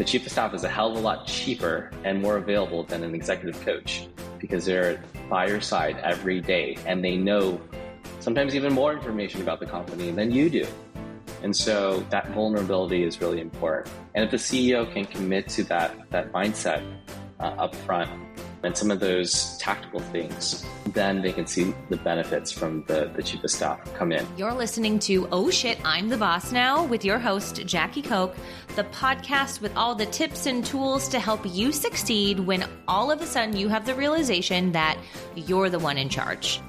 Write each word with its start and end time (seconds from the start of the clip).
the 0.00 0.04
chief 0.06 0.24
of 0.24 0.32
staff 0.32 0.54
is 0.54 0.64
a 0.64 0.68
hell 0.68 0.92
of 0.92 0.96
a 0.96 1.00
lot 1.00 1.26
cheaper 1.26 1.90
and 2.04 2.22
more 2.22 2.38
available 2.38 2.84
than 2.84 3.04
an 3.04 3.14
executive 3.14 3.60
coach 3.60 4.08
because 4.38 4.64
they're 4.64 4.98
by 5.28 5.46
your 5.46 5.60
side 5.60 5.98
every 5.98 6.40
day 6.40 6.74
and 6.86 7.04
they 7.04 7.18
know 7.18 7.60
sometimes 8.18 8.54
even 8.54 8.72
more 8.72 8.94
information 8.94 9.42
about 9.42 9.60
the 9.60 9.66
company 9.66 10.10
than 10.10 10.30
you 10.30 10.48
do. 10.48 10.66
And 11.42 11.54
so 11.54 12.02
that 12.08 12.30
vulnerability 12.30 13.02
is 13.02 13.20
really 13.20 13.42
important. 13.42 13.94
And 14.14 14.24
if 14.24 14.30
the 14.30 14.38
CEO 14.38 14.90
can 14.90 15.04
commit 15.04 15.50
to 15.50 15.64
that, 15.64 15.94
that 16.08 16.32
mindset 16.32 16.82
uh, 17.38 17.48
up 17.58 17.74
front 17.74 18.10
and 18.62 18.76
some 18.76 18.90
of 18.90 19.00
those 19.00 19.56
tactical 19.58 20.00
things, 20.00 20.64
then 20.88 21.22
they 21.22 21.32
can 21.32 21.46
see 21.46 21.74
the 21.88 21.96
benefits 21.96 22.52
from 22.52 22.84
the, 22.86 23.10
the 23.14 23.22
chief 23.22 23.42
of 23.42 23.50
staff 23.50 23.80
come 23.94 24.12
in. 24.12 24.26
You're 24.36 24.52
listening 24.52 24.98
to 25.00 25.28
Oh 25.32 25.50
Shit, 25.50 25.78
I'm 25.84 26.08
the 26.08 26.16
Boss 26.16 26.52
Now 26.52 26.84
with 26.84 27.04
your 27.04 27.18
host, 27.18 27.64
Jackie 27.66 28.02
Koch, 28.02 28.34
the 28.76 28.84
podcast 28.84 29.60
with 29.60 29.74
all 29.76 29.94
the 29.94 30.06
tips 30.06 30.46
and 30.46 30.64
tools 30.64 31.08
to 31.08 31.18
help 31.18 31.40
you 31.44 31.72
succeed 31.72 32.40
when 32.40 32.68
all 32.86 33.10
of 33.10 33.20
a 33.20 33.26
sudden 33.26 33.56
you 33.56 33.68
have 33.68 33.86
the 33.86 33.94
realization 33.94 34.72
that 34.72 34.98
you're 35.34 35.70
the 35.70 35.78
one 35.78 35.96
in 35.96 36.08
charge. 36.08 36.60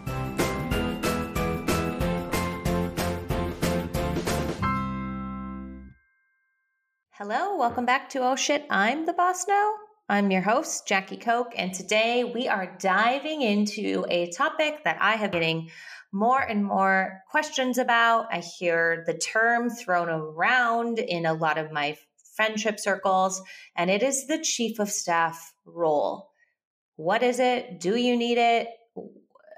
Hello, 7.11 7.55
welcome 7.55 7.85
back 7.85 8.09
to 8.09 8.19
Oh 8.19 8.35
Shit, 8.35 8.65
I'm 8.69 9.05
the 9.05 9.13
Boss 9.13 9.47
Now. 9.47 9.73
I'm 10.09 10.29
your 10.29 10.41
host, 10.41 10.87
Jackie 10.87 11.17
Koch, 11.17 11.53
and 11.55 11.73
today 11.73 12.23
we 12.23 12.47
are 12.47 12.75
diving 12.79 13.41
into 13.41 14.05
a 14.09 14.29
topic 14.31 14.83
that 14.83 14.97
I 14.99 15.15
have 15.15 15.31
getting 15.31 15.69
more 16.11 16.41
and 16.41 16.65
more 16.65 17.21
questions 17.29 17.77
about. 17.77 18.25
I 18.29 18.39
hear 18.39 19.03
the 19.07 19.13
term 19.13 19.69
thrown 19.69 20.09
around 20.09 20.99
in 20.99 21.25
a 21.25 21.33
lot 21.33 21.57
of 21.57 21.71
my 21.71 21.97
friendship 22.35 22.79
circles, 22.79 23.41
and 23.75 23.89
it 23.89 24.03
is 24.03 24.27
the 24.27 24.39
chief 24.39 24.79
of 24.79 24.89
staff 24.89 25.53
role. 25.65 26.31
What 26.97 27.23
is 27.23 27.39
it? 27.39 27.79
Do 27.79 27.95
you 27.95 28.17
need 28.17 28.37
it? 28.37 28.67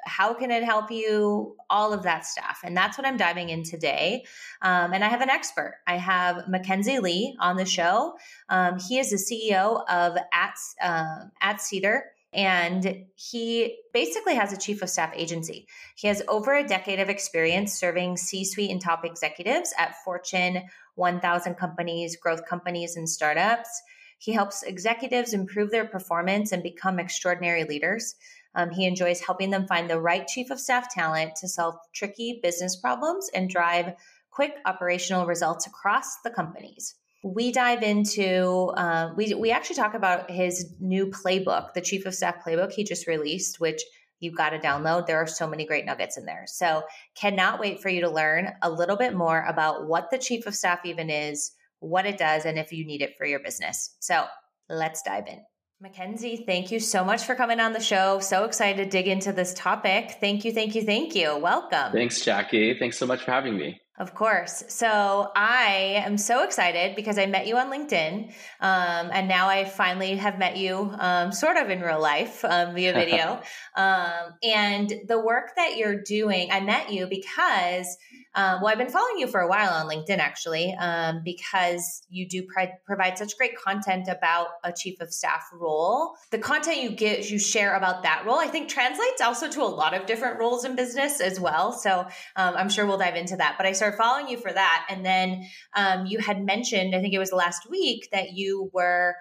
How 0.05 0.33
can 0.33 0.51
it 0.51 0.63
help 0.63 0.91
you 0.91 1.55
all 1.69 1.93
of 1.93 2.03
that 2.03 2.25
stuff 2.25 2.59
and 2.63 2.75
that's 2.75 2.97
what 2.97 3.05
i'm 3.07 3.17
diving 3.17 3.49
in 3.49 3.63
today 3.63 4.23
um, 4.61 4.93
and 4.93 5.03
i 5.03 5.07
have 5.07 5.21
an 5.21 5.29
expert 5.29 5.75
i 5.87 5.97
have 5.97 6.47
mackenzie 6.47 6.99
lee 6.99 7.35
on 7.39 7.55
the 7.55 7.65
show 7.65 8.13
um, 8.49 8.77
he 8.79 8.99
is 8.99 9.09
the 9.09 9.17
ceo 9.17 9.83
of 9.89 10.17
at, 10.33 10.55
uh, 10.81 11.25
at 11.41 11.61
cedar 11.61 12.05
and 12.33 13.05
he 13.15 13.77
basically 13.93 14.35
has 14.35 14.51
a 14.51 14.57
chief 14.57 14.81
of 14.81 14.89
staff 14.89 15.11
agency. 15.15 15.67
He 15.95 16.07
has 16.07 16.23
over 16.27 16.55
a 16.55 16.67
decade 16.67 16.99
of 16.99 17.09
experience 17.09 17.73
serving 17.73 18.17
C 18.17 18.43
suite 18.43 18.71
and 18.71 18.81
top 18.81 19.05
executives 19.05 19.73
at 19.77 19.95
Fortune 20.03 20.63
1000 20.95 21.55
companies, 21.55 22.17
growth 22.17 22.45
companies, 22.47 22.95
and 22.95 23.07
startups. 23.07 23.81
He 24.17 24.31
helps 24.31 24.63
executives 24.63 25.33
improve 25.33 25.69
their 25.69 25.85
performance 25.85 26.51
and 26.51 26.63
become 26.63 26.99
extraordinary 26.99 27.65
leaders. 27.65 28.15
Um, 28.55 28.69
he 28.69 28.85
enjoys 28.85 29.21
helping 29.21 29.49
them 29.49 29.67
find 29.67 29.89
the 29.89 29.99
right 29.99 30.27
chief 30.27 30.51
of 30.51 30.59
staff 30.59 30.93
talent 30.93 31.35
to 31.37 31.47
solve 31.47 31.75
tricky 31.93 32.39
business 32.41 32.75
problems 32.75 33.29
and 33.33 33.49
drive 33.49 33.93
quick 34.31 34.55
operational 34.65 35.25
results 35.25 35.67
across 35.67 36.17
the 36.23 36.29
companies. 36.29 36.95
We 37.23 37.51
dive 37.51 37.83
into, 37.83 38.73
uh, 38.75 39.13
we, 39.15 39.33
we 39.33 39.51
actually 39.51 39.77
talk 39.77 39.93
about 39.93 40.29
his 40.29 40.73
new 40.79 41.07
playbook, 41.07 41.73
the 41.73 41.81
chief 41.81 42.05
of 42.05 42.13
staff 42.13 42.43
playbook 42.45 42.73
he 42.73 42.83
just 42.83 43.07
released, 43.07 43.59
which 43.59 43.81
you've 44.19 44.35
got 44.35 44.49
to 44.49 44.59
download. 44.59 45.05
There 45.05 45.21
are 45.21 45.27
so 45.27 45.47
many 45.47 45.65
great 45.65 45.85
nuggets 45.85 46.17
in 46.17 46.25
there. 46.25 46.43
So, 46.47 46.83
cannot 47.15 47.59
wait 47.59 47.81
for 47.81 47.89
you 47.89 48.01
to 48.01 48.09
learn 48.09 48.53
a 48.61 48.69
little 48.69 48.97
bit 48.97 49.13
more 49.13 49.45
about 49.47 49.87
what 49.87 50.11
the 50.11 50.17
chief 50.17 50.45
of 50.47 50.55
staff 50.55 50.85
even 50.85 51.09
is, 51.09 51.51
what 51.79 52.05
it 52.05 52.17
does, 52.17 52.45
and 52.45 52.57
if 52.57 52.71
you 52.71 52.85
need 52.85 53.01
it 53.01 53.17
for 53.17 53.25
your 53.25 53.39
business. 53.39 53.95
So, 53.99 54.25
let's 54.69 55.01
dive 55.01 55.27
in. 55.27 55.41
Mackenzie, 55.83 56.45
thank 56.45 56.71
you 56.71 56.79
so 56.79 57.03
much 57.03 57.25
for 57.25 57.35
coming 57.35 57.59
on 57.59 57.73
the 57.73 57.81
show. 57.81 58.19
So 58.19 58.45
excited 58.45 58.81
to 58.85 58.89
dig 58.89 59.05
into 59.05 59.33
this 59.33 59.53
topic. 59.53 60.15
Thank 60.21 60.45
you, 60.45 60.53
thank 60.53 60.75
you, 60.75 60.81
thank 60.81 61.13
you. 61.13 61.37
Welcome. 61.37 61.91
Thanks, 61.91 62.23
Jackie. 62.23 62.79
Thanks 62.79 62.97
so 62.97 63.05
much 63.05 63.23
for 63.23 63.31
having 63.31 63.57
me. 63.57 63.81
Of 63.97 64.15
course. 64.15 64.63
So 64.69 65.29
I 65.35 66.01
am 66.05 66.17
so 66.17 66.45
excited 66.45 66.95
because 66.95 67.17
I 67.17 67.25
met 67.25 67.47
you 67.47 67.57
on 67.57 67.69
LinkedIn. 67.69 68.29
Um, 68.61 69.09
and 69.11 69.27
now 69.27 69.49
I 69.49 69.65
finally 69.65 70.15
have 70.15 70.39
met 70.39 70.55
you 70.55 70.95
um, 70.99 71.33
sort 71.33 71.57
of 71.57 71.69
in 71.69 71.81
real 71.81 72.01
life 72.01 72.45
um, 72.45 72.73
via 72.73 72.93
video. 73.01 73.41
Um, 73.75 74.35
and 74.41 74.89
the 75.09 75.19
work 75.19 75.51
that 75.57 75.75
you're 75.75 76.01
doing, 76.01 76.47
I 76.49 76.61
met 76.61 76.93
you 76.93 77.07
because, 77.07 77.97
um, 78.35 78.61
well, 78.61 78.71
I've 78.71 78.77
been 78.77 78.89
following 78.89 79.19
you 79.19 79.27
for 79.27 79.41
a 79.41 79.47
while 79.47 79.71
on 79.71 79.87
LinkedIn 79.87 80.17
actually, 80.17 80.75
um, 80.79 81.21
because 81.23 82.03
you 82.09 82.27
do 82.27 82.47
provide 82.85 83.17
such 83.17 83.37
great 83.37 83.55
content 83.55 84.07
about 84.07 84.47
a 84.63 84.71
chief 84.71 84.99
of 85.01 85.13
staff 85.13 85.47
role. 85.53 86.15
The 86.31 86.39
content 86.39 86.81
you 86.81 86.89
get, 86.91 87.29
you 87.29 87.37
share 87.37 87.75
about 87.75 88.03
that 88.03 88.23
role, 88.25 88.39
I 88.39 88.47
think 88.47 88.69
translates 88.69 89.21
also 89.21 89.49
to 89.49 89.61
a 89.61 89.65
lot 89.65 89.93
of 89.93 90.05
different 90.05 90.39
roles 90.39 90.65
in 90.65 90.75
business 90.75 91.21
as 91.21 91.39
well. 91.39 91.71
So 91.71 92.07
I'm 92.35 92.69
sure 92.69 92.85
we'll 92.85 92.97
dive 92.97 93.15
into 93.15 93.37
that. 93.37 93.55
But 93.57 93.67
I 93.67 93.73
started 93.73 93.97
following 93.97 94.27
you 94.27 94.37
for 94.37 94.51
that. 94.51 94.87
And 94.89 95.05
then 95.05 95.47
um, 95.75 96.05
you 96.07 96.19
had 96.19 96.43
mentioned, 96.43 96.95
I 96.95 97.01
think 97.01 97.13
it 97.13 97.19
was 97.19 97.31
last 97.31 97.69
week, 97.69 98.09
that 98.11 98.33
you 98.33 98.69
were 98.73 99.15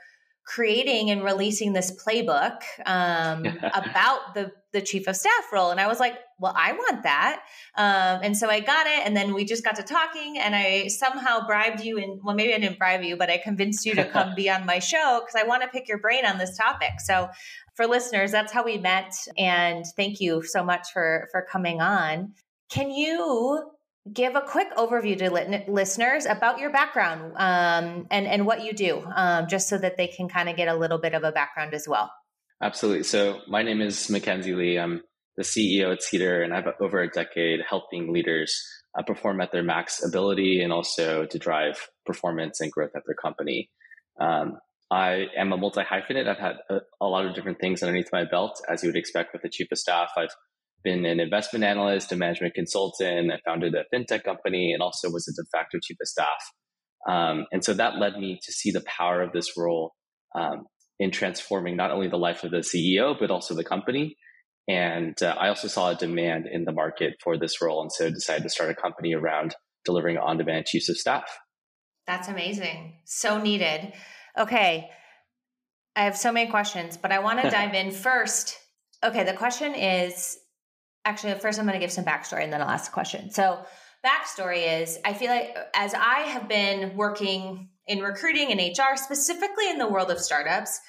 creating 0.45 1.11
and 1.11 1.23
releasing 1.23 1.73
this 1.73 1.93
playbook 2.05 2.63
um, 2.87 3.47
about 3.75 4.35
the 4.35 4.53
the 4.73 4.81
chief 4.81 5.07
of 5.07 5.15
staff 5.15 5.53
role 5.53 5.71
and 5.71 5.79
i 5.79 5.87
was 5.87 6.01
like 6.01 6.15
well 6.43 6.53
i 6.57 6.73
want 6.73 7.03
that 7.05 7.41
um, 7.77 8.21
and 8.23 8.37
so 8.37 8.51
i 8.51 8.61
got 8.61 8.87
it 8.87 9.07
and 9.07 9.17
then 9.17 9.33
we 9.33 9.45
just 9.45 9.65
got 9.65 9.77
to 9.77 9.83
talking 9.83 10.39
and 10.39 10.55
i 10.55 10.87
somehow 10.89 11.47
bribed 11.47 11.81
you 11.81 11.99
and 11.99 12.21
well 12.23 12.35
maybe 12.35 12.53
i 12.53 12.59
didn't 12.59 12.79
bribe 12.79 13.03
you 13.03 13.17
but 13.17 13.31
i 13.31 13.39
convinced 13.39 13.87
you 13.87 13.95
to 13.95 14.05
come 14.11 14.35
be 14.35 14.51
on 14.51 14.67
my 14.67 14.79
show 14.79 15.21
because 15.25 15.41
i 15.41 15.47
want 15.47 15.63
to 15.63 15.69
pick 15.69 15.89
your 15.89 15.99
brain 15.99 16.27
on 16.27 16.39
this 16.39 16.57
topic 16.57 16.93
so 16.99 17.29
for 17.77 17.87
listeners 17.87 18.31
that's 18.31 18.53
how 18.53 18.65
we 18.65 18.77
met 18.77 19.15
and 19.39 19.85
thank 19.97 20.21
you 20.21 20.43
so 20.43 20.63
much 20.63 20.89
for 20.93 21.29
for 21.33 21.47
coming 21.51 21.81
on 21.81 22.33
can 22.69 22.91
you 22.91 23.73
give 24.11 24.35
a 24.35 24.41
quick 24.41 24.75
overview 24.77 25.17
to 25.19 25.31
li- 25.31 25.65
listeners 25.69 26.27
about 26.27 26.59
your 26.59 26.71
background 26.71 27.33
um, 27.37 28.07
and, 28.11 28.27
and 28.27 28.47
what 28.47 28.65
you 28.65 28.73
do, 28.73 29.03
um, 29.15 29.47
just 29.49 29.69
so 29.69 29.79
that 29.79 29.97
they 29.97 30.09
can 30.09 30.29
kind 30.29 30.49
of 30.49 30.57
get 30.57 30.69
a 30.69 30.75
little 30.75 30.99
bit 30.99 31.15
of 31.15 31.23
a 31.23 31.31
background 31.31 31.75
as 31.75 31.87
well. 31.87 32.11
Absolutely. 32.61 33.05
So, 33.05 33.41
my 33.49 33.63
name 33.63 33.81
is 33.81 34.11
Mackenzie 34.11 34.55
Lee. 34.55 34.79
I'm 34.79 35.03
the 35.37 35.43
CEO 35.43 35.93
at 35.93 36.03
Cedar, 36.03 36.43
and 36.43 36.53
I've 36.53 36.67
over 36.81 37.01
a 37.01 37.09
decade 37.09 37.61
helping 37.69 38.13
leaders 38.13 38.61
uh, 38.99 39.03
perform 39.03 39.41
at 39.41 39.53
their 39.53 39.63
max 39.63 40.05
ability 40.05 40.63
and 40.63 40.73
also 40.73 41.27
to 41.27 41.39
drive 41.39 41.89
performance 42.05 42.61
and 42.61 42.71
growth 42.71 42.91
at 42.95 43.03
their 43.07 43.15
company. 43.15 43.71
Um, 44.21 44.59
I 44.91 45.29
am 45.39 45.53
a 45.53 45.57
multi 45.57 45.81
hyphenate. 45.81 46.29
I've 46.29 46.39
had 46.39 46.57
a, 46.69 46.81
a, 47.01 47.07
lot 47.07 47.25
of 47.25 47.35
different 47.35 47.59
things 47.61 47.83
underneath 47.83 48.11
my 48.13 48.25
belt, 48.25 48.61
as 48.69 48.83
you 48.83 48.91
would 48.91 48.97
expect 48.97 49.33
with 49.33 49.41
the 49.41 49.49
chief 49.49 49.69
of 49.73 49.79
staff. 49.79 50.11
I've 50.19 50.35
been 50.85 51.07
an 51.07 51.19
investment 51.19 51.65
analyst, 51.65 52.13
a 52.13 52.17
management 52.17 52.53
consultant. 52.53 53.33
I 53.33 53.39
founded 53.47 53.75
a 53.75 53.85
fintech 53.95 54.25
company 54.25 54.73
and 54.73 54.83
also 54.83 55.11
was 55.11 55.27
a 55.29 55.33
de 55.33 55.47
facto 55.51 55.79
chief 55.83 55.97
of 56.01 56.09
staff. 56.09 56.43
Um, 57.09 57.47
and 57.53 57.65
so 57.65 57.73
that 57.75 57.97
led 57.99 58.19
me 58.19 58.39
to 58.43 58.53
see 58.53 58.71
the 58.71 58.83
power 58.83 59.23
of 59.23 59.33
this 59.33 59.57
role 59.57 59.95
um, 60.35 60.67
in 60.99 61.11
transforming 61.11 61.77
not 61.77 61.91
only 61.91 62.09
the 62.09 62.19
life 62.19 62.45
of 62.45 62.51
the 62.51 62.59
CEO, 62.59 63.19
but 63.19 63.31
also 63.31 63.55
the 63.55 63.65
company. 63.65 64.17
And 64.69 65.21
uh, 65.23 65.35
I 65.39 65.49
also 65.49 65.69
saw 65.69 65.91
a 65.91 65.95
demand 65.95 66.47
in 66.47 66.65
the 66.65 66.73
market 66.73 67.15
for 67.23 67.37
this 67.37 67.61
role. 67.61 67.83
And 67.83 67.93
so 67.93 68.11
decided 68.11 68.45
to 68.45 68.51
start 68.51 68.71
a 68.71 68.75
company 68.75 69.15
around 69.15 69.55
delivering 69.85 70.19
on 70.19 70.39
demand 70.39 70.67
chiefs 70.67 70.89
of 70.89 70.97
staff. 70.97 71.39
That's 72.07 72.29
amazing. 72.29 73.01
So 73.05 73.39
needed. 73.39 73.93
Okay. 74.39 74.89
I 75.95 76.05
have 76.05 76.17
so 76.17 76.33
many 76.33 76.51
questions, 76.51 76.97
but 76.97 77.13
I 77.13 77.19
want 77.19 77.43
to 77.43 77.51
dive 77.51 77.75
in 77.75 77.91
first. 77.91 78.57
Okay. 79.05 79.25
The 79.25 79.35
question 79.35 79.75
is 79.75 80.39
actually, 81.05 81.35
first 81.35 81.59
I'm 81.59 81.67
going 81.67 81.79
to 81.79 81.85
give 81.85 81.93
some 81.93 82.05
backstory 82.05 82.45
and 82.45 82.53
then 82.53 82.63
I'll 82.63 82.69
ask 82.69 82.91
a 82.91 82.95
question. 82.95 83.31
So, 83.31 83.65
backstory 84.05 84.83
is 84.83 84.99
I 85.05 85.13
feel 85.13 85.31
like 85.31 85.57
as 85.75 85.95
I 85.95 86.21
have 86.21 86.49
been 86.49 86.97
working 86.97 87.69
in 87.87 88.01
recruiting 88.01 88.51
and 88.51 88.61
HR, 88.61 88.97
specifically 88.97 89.71
in 89.71 89.79
the 89.79 89.89
world 89.89 90.11
of 90.11 90.19
startups, 90.19 90.81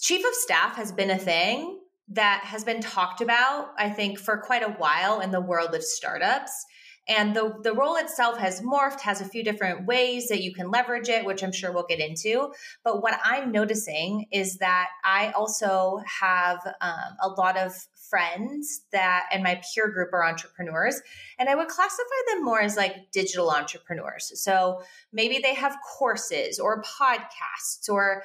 chief 0.00 0.26
of 0.26 0.34
staff 0.34 0.76
has 0.76 0.92
been 0.92 1.10
a 1.10 1.18
thing 1.18 1.80
that 2.08 2.42
has 2.44 2.64
been 2.64 2.80
talked 2.80 3.20
about, 3.20 3.70
I 3.78 3.90
think, 3.90 4.18
for 4.18 4.38
quite 4.38 4.62
a 4.62 4.72
while 4.72 5.20
in 5.20 5.30
the 5.30 5.40
world 5.40 5.74
of 5.74 5.82
startups. 5.82 6.64
And 7.08 7.36
the, 7.36 7.54
the 7.62 7.72
role 7.72 7.96
itself 7.96 8.38
has 8.38 8.60
morphed, 8.60 9.00
has 9.00 9.20
a 9.20 9.28
few 9.28 9.44
different 9.44 9.86
ways 9.86 10.26
that 10.28 10.42
you 10.42 10.52
can 10.52 10.70
leverage 10.70 11.08
it, 11.08 11.24
which 11.24 11.42
I'm 11.42 11.52
sure 11.52 11.70
we'll 11.72 11.86
get 11.88 12.00
into. 12.00 12.52
But 12.82 13.00
what 13.00 13.18
I'm 13.24 13.52
noticing 13.52 14.26
is 14.32 14.58
that 14.58 14.88
I 15.04 15.30
also 15.30 16.00
have 16.20 16.58
um, 16.80 17.16
a 17.22 17.28
lot 17.28 17.56
of 17.56 17.72
friends 18.08 18.82
that 18.92 19.26
and 19.32 19.42
my 19.42 19.60
peer 19.74 19.88
group 19.90 20.12
are 20.12 20.24
entrepreneurs 20.24 21.00
and 21.38 21.48
i 21.48 21.54
would 21.54 21.68
classify 21.68 22.02
them 22.28 22.44
more 22.44 22.60
as 22.60 22.76
like 22.76 23.10
digital 23.12 23.50
entrepreneurs 23.50 24.30
so 24.34 24.80
maybe 25.12 25.38
they 25.42 25.54
have 25.54 25.76
courses 25.98 26.58
or 26.58 26.82
podcasts 26.82 27.88
or 27.88 28.22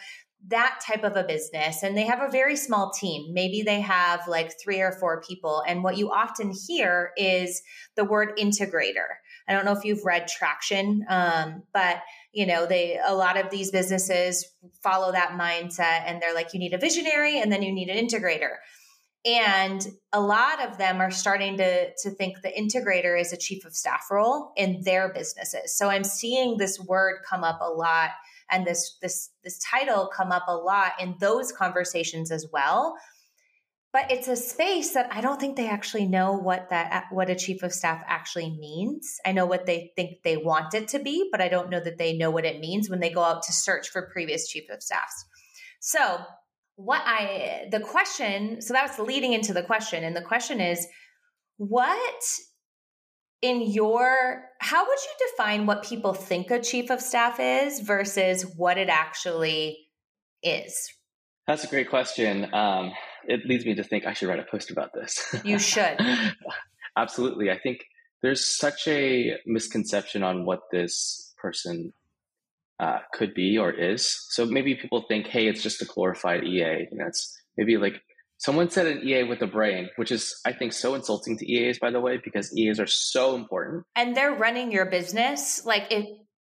that 0.47 0.81
type 0.85 1.03
of 1.03 1.15
a 1.15 1.23
business 1.23 1.83
and 1.83 1.95
they 1.95 2.05
have 2.05 2.21
a 2.21 2.31
very 2.31 2.55
small 2.55 2.91
team 2.91 3.31
maybe 3.33 3.61
they 3.61 3.79
have 3.79 4.27
like 4.27 4.51
three 4.61 4.81
or 4.81 4.91
four 4.91 5.21
people 5.21 5.63
and 5.67 5.83
what 5.83 5.97
you 5.97 6.11
often 6.11 6.51
hear 6.67 7.11
is 7.15 7.61
the 7.95 8.03
word 8.03 8.35
integrator 8.37 9.07
I 9.47 9.53
don't 9.53 9.65
know 9.65 9.73
if 9.73 9.83
you've 9.83 10.05
read 10.05 10.29
Traction, 10.29 11.05
um, 11.09 11.63
but 11.73 12.01
you 12.31 12.45
know, 12.45 12.65
they 12.65 12.97
a 13.03 13.13
lot 13.13 13.37
of 13.37 13.49
these 13.49 13.71
businesses 13.71 14.45
follow 14.81 15.11
that 15.11 15.31
mindset, 15.31 16.03
and 16.05 16.21
they're 16.21 16.33
like, 16.33 16.53
you 16.53 16.59
need 16.59 16.73
a 16.73 16.77
visionary, 16.77 17.39
and 17.39 17.51
then 17.51 17.61
you 17.61 17.73
need 17.73 17.89
an 17.89 18.07
integrator. 18.07 18.55
And 19.25 19.85
a 20.13 20.21
lot 20.21 20.65
of 20.65 20.77
them 20.77 20.99
are 20.99 21.11
starting 21.11 21.57
to, 21.57 21.93
to 21.93 22.09
think 22.09 22.41
the 22.41 22.49
integrator 22.49 23.19
is 23.19 23.31
a 23.31 23.37
chief 23.37 23.65
of 23.65 23.75
staff 23.75 24.07
role 24.09 24.51
in 24.55 24.81
their 24.83 25.13
businesses. 25.13 25.77
So 25.77 25.89
I'm 25.89 26.03
seeing 26.03 26.57
this 26.57 26.79
word 26.79 27.19
come 27.29 27.43
up 27.43 27.59
a 27.61 27.69
lot 27.69 28.11
and 28.51 28.65
this 28.65 28.97
this 29.01 29.29
this 29.43 29.59
title 29.59 30.09
come 30.13 30.31
up 30.31 30.45
a 30.47 30.55
lot 30.55 30.93
in 30.99 31.15
those 31.19 31.51
conversations 31.51 32.31
as 32.31 32.45
well 32.51 32.95
but 33.93 34.09
it's 34.09 34.29
a 34.29 34.37
space 34.37 34.93
that 34.93 35.09
I 35.11 35.19
don't 35.19 35.39
think 35.39 35.57
they 35.57 35.67
actually 35.67 36.07
know 36.07 36.33
what 36.33 36.69
that 36.69 36.91
uh, 36.93 37.01
what 37.11 37.29
a 37.29 37.35
chief 37.35 37.61
of 37.61 37.73
staff 37.73 38.01
actually 38.07 38.57
means. 38.57 39.19
I 39.25 39.33
know 39.33 39.45
what 39.45 39.65
they 39.65 39.91
think 39.95 40.23
they 40.23 40.37
want 40.37 40.73
it 40.73 40.87
to 40.89 40.99
be, 40.99 41.27
but 41.29 41.41
I 41.41 41.49
don't 41.49 41.69
know 41.69 41.81
that 41.81 41.97
they 41.97 42.17
know 42.17 42.31
what 42.31 42.45
it 42.45 42.61
means 42.61 42.89
when 42.89 43.01
they 43.01 43.09
go 43.09 43.21
out 43.21 43.43
to 43.43 43.53
search 43.53 43.89
for 43.89 44.09
previous 44.13 44.47
chief 44.47 44.63
of 44.69 44.81
staffs. 44.81 45.25
So, 45.81 46.19
what 46.75 47.01
I 47.05 47.67
the 47.69 47.81
question, 47.81 48.61
so 48.61 48.73
that's 48.73 48.97
leading 48.97 49.33
into 49.33 49.53
the 49.53 49.63
question 49.63 50.05
and 50.05 50.15
the 50.15 50.21
question 50.21 50.61
is 50.61 50.87
what 51.57 52.23
in 53.41 53.61
your 53.61 54.43
how 54.59 54.85
would 54.85 54.99
you 54.99 55.27
define 55.29 55.65
what 55.65 55.83
people 55.83 56.13
think 56.13 56.51
a 56.51 56.59
chief 56.59 56.91
of 56.91 57.01
staff 57.01 57.39
is 57.39 57.79
versus 57.79 58.43
what 58.55 58.77
it 58.77 58.89
actually 58.89 59.77
is? 60.43 60.93
That's 61.47 61.63
a 61.63 61.67
great 61.67 61.89
question. 61.89 62.53
Um, 62.53 62.91
it 63.27 63.41
leads 63.45 63.65
me 63.65 63.75
to 63.75 63.83
think 63.83 64.05
I 64.05 64.13
should 64.13 64.29
write 64.29 64.39
a 64.39 64.45
post 64.49 64.71
about 64.71 64.93
this. 64.93 65.35
You 65.43 65.59
should. 65.59 65.99
Absolutely. 66.97 67.49
I 67.49 67.57
think 67.57 67.79
there's 68.21 68.45
such 68.45 68.87
a 68.87 69.37
misconception 69.45 70.23
on 70.23 70.45
what 70.45 70.59
this 70.71 71.33
person 71.41 71.93
uh, 72.79 72.99
could 73.13 73.33
be 73.33 73.57
or 73.57 73.71
is. 73.71 74.25
So 74.29 74.45
maybe 74.45 74.75
people 74.75 75.05
think, 75.07 75.27
hey, 75.27 75.47
it's 75.47 75.63
just 75.63 75.81
a 75.81 75.85
glorified 75.85 76.43
EA. 76.43 76.87
You 76.91 76.97
know, 76.97 77.07
it's 77.07 77.35
maybe 77.57 77.77
like 77.77 78.01
someone 78.41 78.69
said 78.69 78.87
an 78.87 79.07
EA 79.07 79.23
with 79.23 79.41
a 79.41 79.47
brain, 79.47 79.89
which 79.95 80.11
is, 80.11 80.39
I 80.45 80.51
think, 80.51 80.73
so 80.73 80.95
insulting 80.95 81.37
to 81.37 81.49
EAs, 81.49 81.79
by 81.79 81.91
the 81.91 82.01
way, 82.01 82.19
because 82.23 82.55
EAs 82.57 82.79
are 82.79 82.87
so 82.87 83.35
important. 83.35 83.85
And 83.95 84.17
they're 84.17 84.33
running 84.33 84.71
your 84.71 84.87
business. 84.87 85.63
Like, 85.65 85.87
if, 85.91 86.05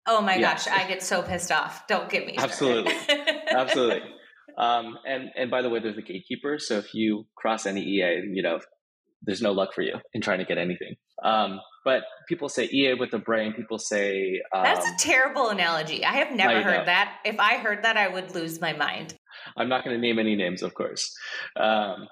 oh 0.07 0.21
my 0.21 0.35
yeah. 0.35 0.53
gosh, 0.53 0.67
I 0.67 0.87
get 0.87 1.03
so 1.03 1.21
pissed 1.23 1.51
off. 1.51 1.87
Don't 1.87 2.09
get 2.09 2.25
me. 2.25 2.35
Absolutely. 2.37 2.93
Absolutely. 3.51 4.01
Um, 4.57 4.97
and 5.07 5.29
and 5.35 5.49
by 5.49 5.61
the 5.61 5.69
way, 5.69 5.79
there's 5.79 5.97
a 5.97 6.01
gatekeeper. 6.01 6.59
So 6.59 6.77
if 6.77 6.93
you 6.93 7.25
cross 7.35 7.65
any 7.65 7.81
EA, 7.81 8.21
you 8.33 8.43
know, 8.43 8.59
there's 9.21 9.41
no 9.41 9.51
luck 9.51 9.73
for 9.73 9.81
you 9.81 9.95
in 10.13 10.21
trying 10.21 10.39
to 10.39 10.45
get 10.45 10.57
anything. 10.57 10.95
Um, 11.23 11.59
but 11.85 12.03
people 12.27 12.49
say 12.49 12.69
EA 12.71 12.95
with 12.95 13.13
a 13.13 13.19
brain. 13.19 13.53
People 13.53 13.79
say 13.79 14.41
um, 14.53 14.63
that's 14.63 14.85
a 14.85 14.95
terrible 14.97 15.49
analogy. 15.49 16.03
I 16.05 16.13
have 16.13 16.31
never 16.35 16.61
heard 16.61 16.79
know. 16.79 16.85
that. 16.85 17.19
If 17.25 17.39
I 17.39 17.57
heard 17.57 17.83
that, 17.83 17.97
I 17.97 18.09
would 18.09 18.35
lose 18.35 18.59
my 18.59 18.73
mind. 18.73 19.15
I'm 19.57 19.69
not 19.69 19.83
going 19.83 19.95
to 19.95 20.01
name 20.01 20.19
any 20.19 20.35
names, 20.35 20.61
of 20.61 20.73
course. 20.73 21.11
Um, 21.59 22.07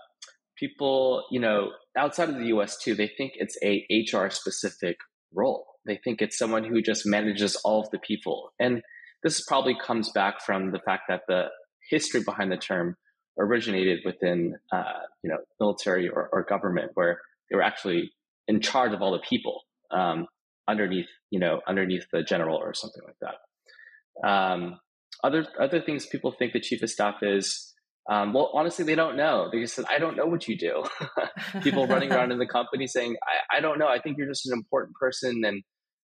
people, 0.57 1.23
you 1.31 1.39
know, 1.39 1.71
outside 1.97 2.29
of 2.29 2.35
the 2.35 2.47
U.S. 2.47 2.77
too, 2.77 2.95
they 2.95 3.07
think 3.07 3.33
it's 3.35 3.57
a 3.63 3.85
HR 3.91 4.29
specific 4.29 4.97
role. 5.33 5.65
They 5.85 5.99
think 6.03 6.21
it's 6.21 6.37
someone 6.37 6.63
who 6.63 6.81
just 6.81 7.05
manages 7.05 7.55
all 7.63 7.81
of 7.81 7.89
the 7.91 7.99
people, 7.99 8.51
and 8.59 8.81
this 9.23 9.43
probably 9.45 9.75
comes 9.75 10.11
back 10.11 10.41
from 10.45 10.71
the 10.71 10.79
fact 10.79 11.03
that 11.09 11.21
the 11.27 11.45
history 11.89 12.23
behind 12.23 12.51
the 12.51 12.57
term 12.57 12.95
originated 13.39 13.99
within 14.05 14.55
uh, 14.73 14.99
you 15.23 15.29
know 15.29 15.37
military 15.59 16.09
or, 16.09 16.29
or, 16.31 16.43
government 16.43 16.91
where 16.95 17.19
they 17.49 17.55
were 17.55 17.63
actually 17.63 18.11
in 18.47 18.59
charge 18.59 18.93
of 18.93 19.01
all 19.01 19.11
the 19.11 19.23
people 19.27 19.61
um, 19.91 20.25
underneath 20.67 21.07
you 21.29 21.39
know 21.39 21.61
underneath 21.67 22.05
the 22.11 22.23
general 22.23 22.57
or 22.57 22.73
something 22.73 23.03
like 23.05 23.15
that 23.21 24.27
um, 24.27 24.79
other 25.23 25.45
other 25.59 25.81
things 25.81 26.05
people 26.05 26.31
think 26.31 26.53
the 26.53 26.59
chief 26.59 26.81
of 26.81 26.89
staff 26.89 27.15
is 27.21 27.73
um, 28.09 28.33
well 28.33 28.51
honestly 28.53 28.85
they 28.85 28.95
don't 28.95 29.17
know 29.17 29.49
they 29.51 29.59
just 29.59 29.75
said 29.75 29.85
i 29.89 29.99
don't 29.99 30.15
know 30.15 30.25
what 30.25 30.47
you 30.47 30.57
do 30.57 30.83
people 31.61 31.87
running 31.87 32.11
around 32.11 32.31
in 32.31 32.39
the 32.39 32.47
company 32.47 32.87
saying 32.87 33.15
I, 33.23 33.57
I, 33.57 33.59
don't 33.59 33.79
know 33.79 33.87
i 33.87 33.99
think 33.99 34.17
you're 34.17 34.27
just 34.27 34.47
an 34.47 34.53
important 34.53 34.95
person 34.95 35.43
and 35.43 35.63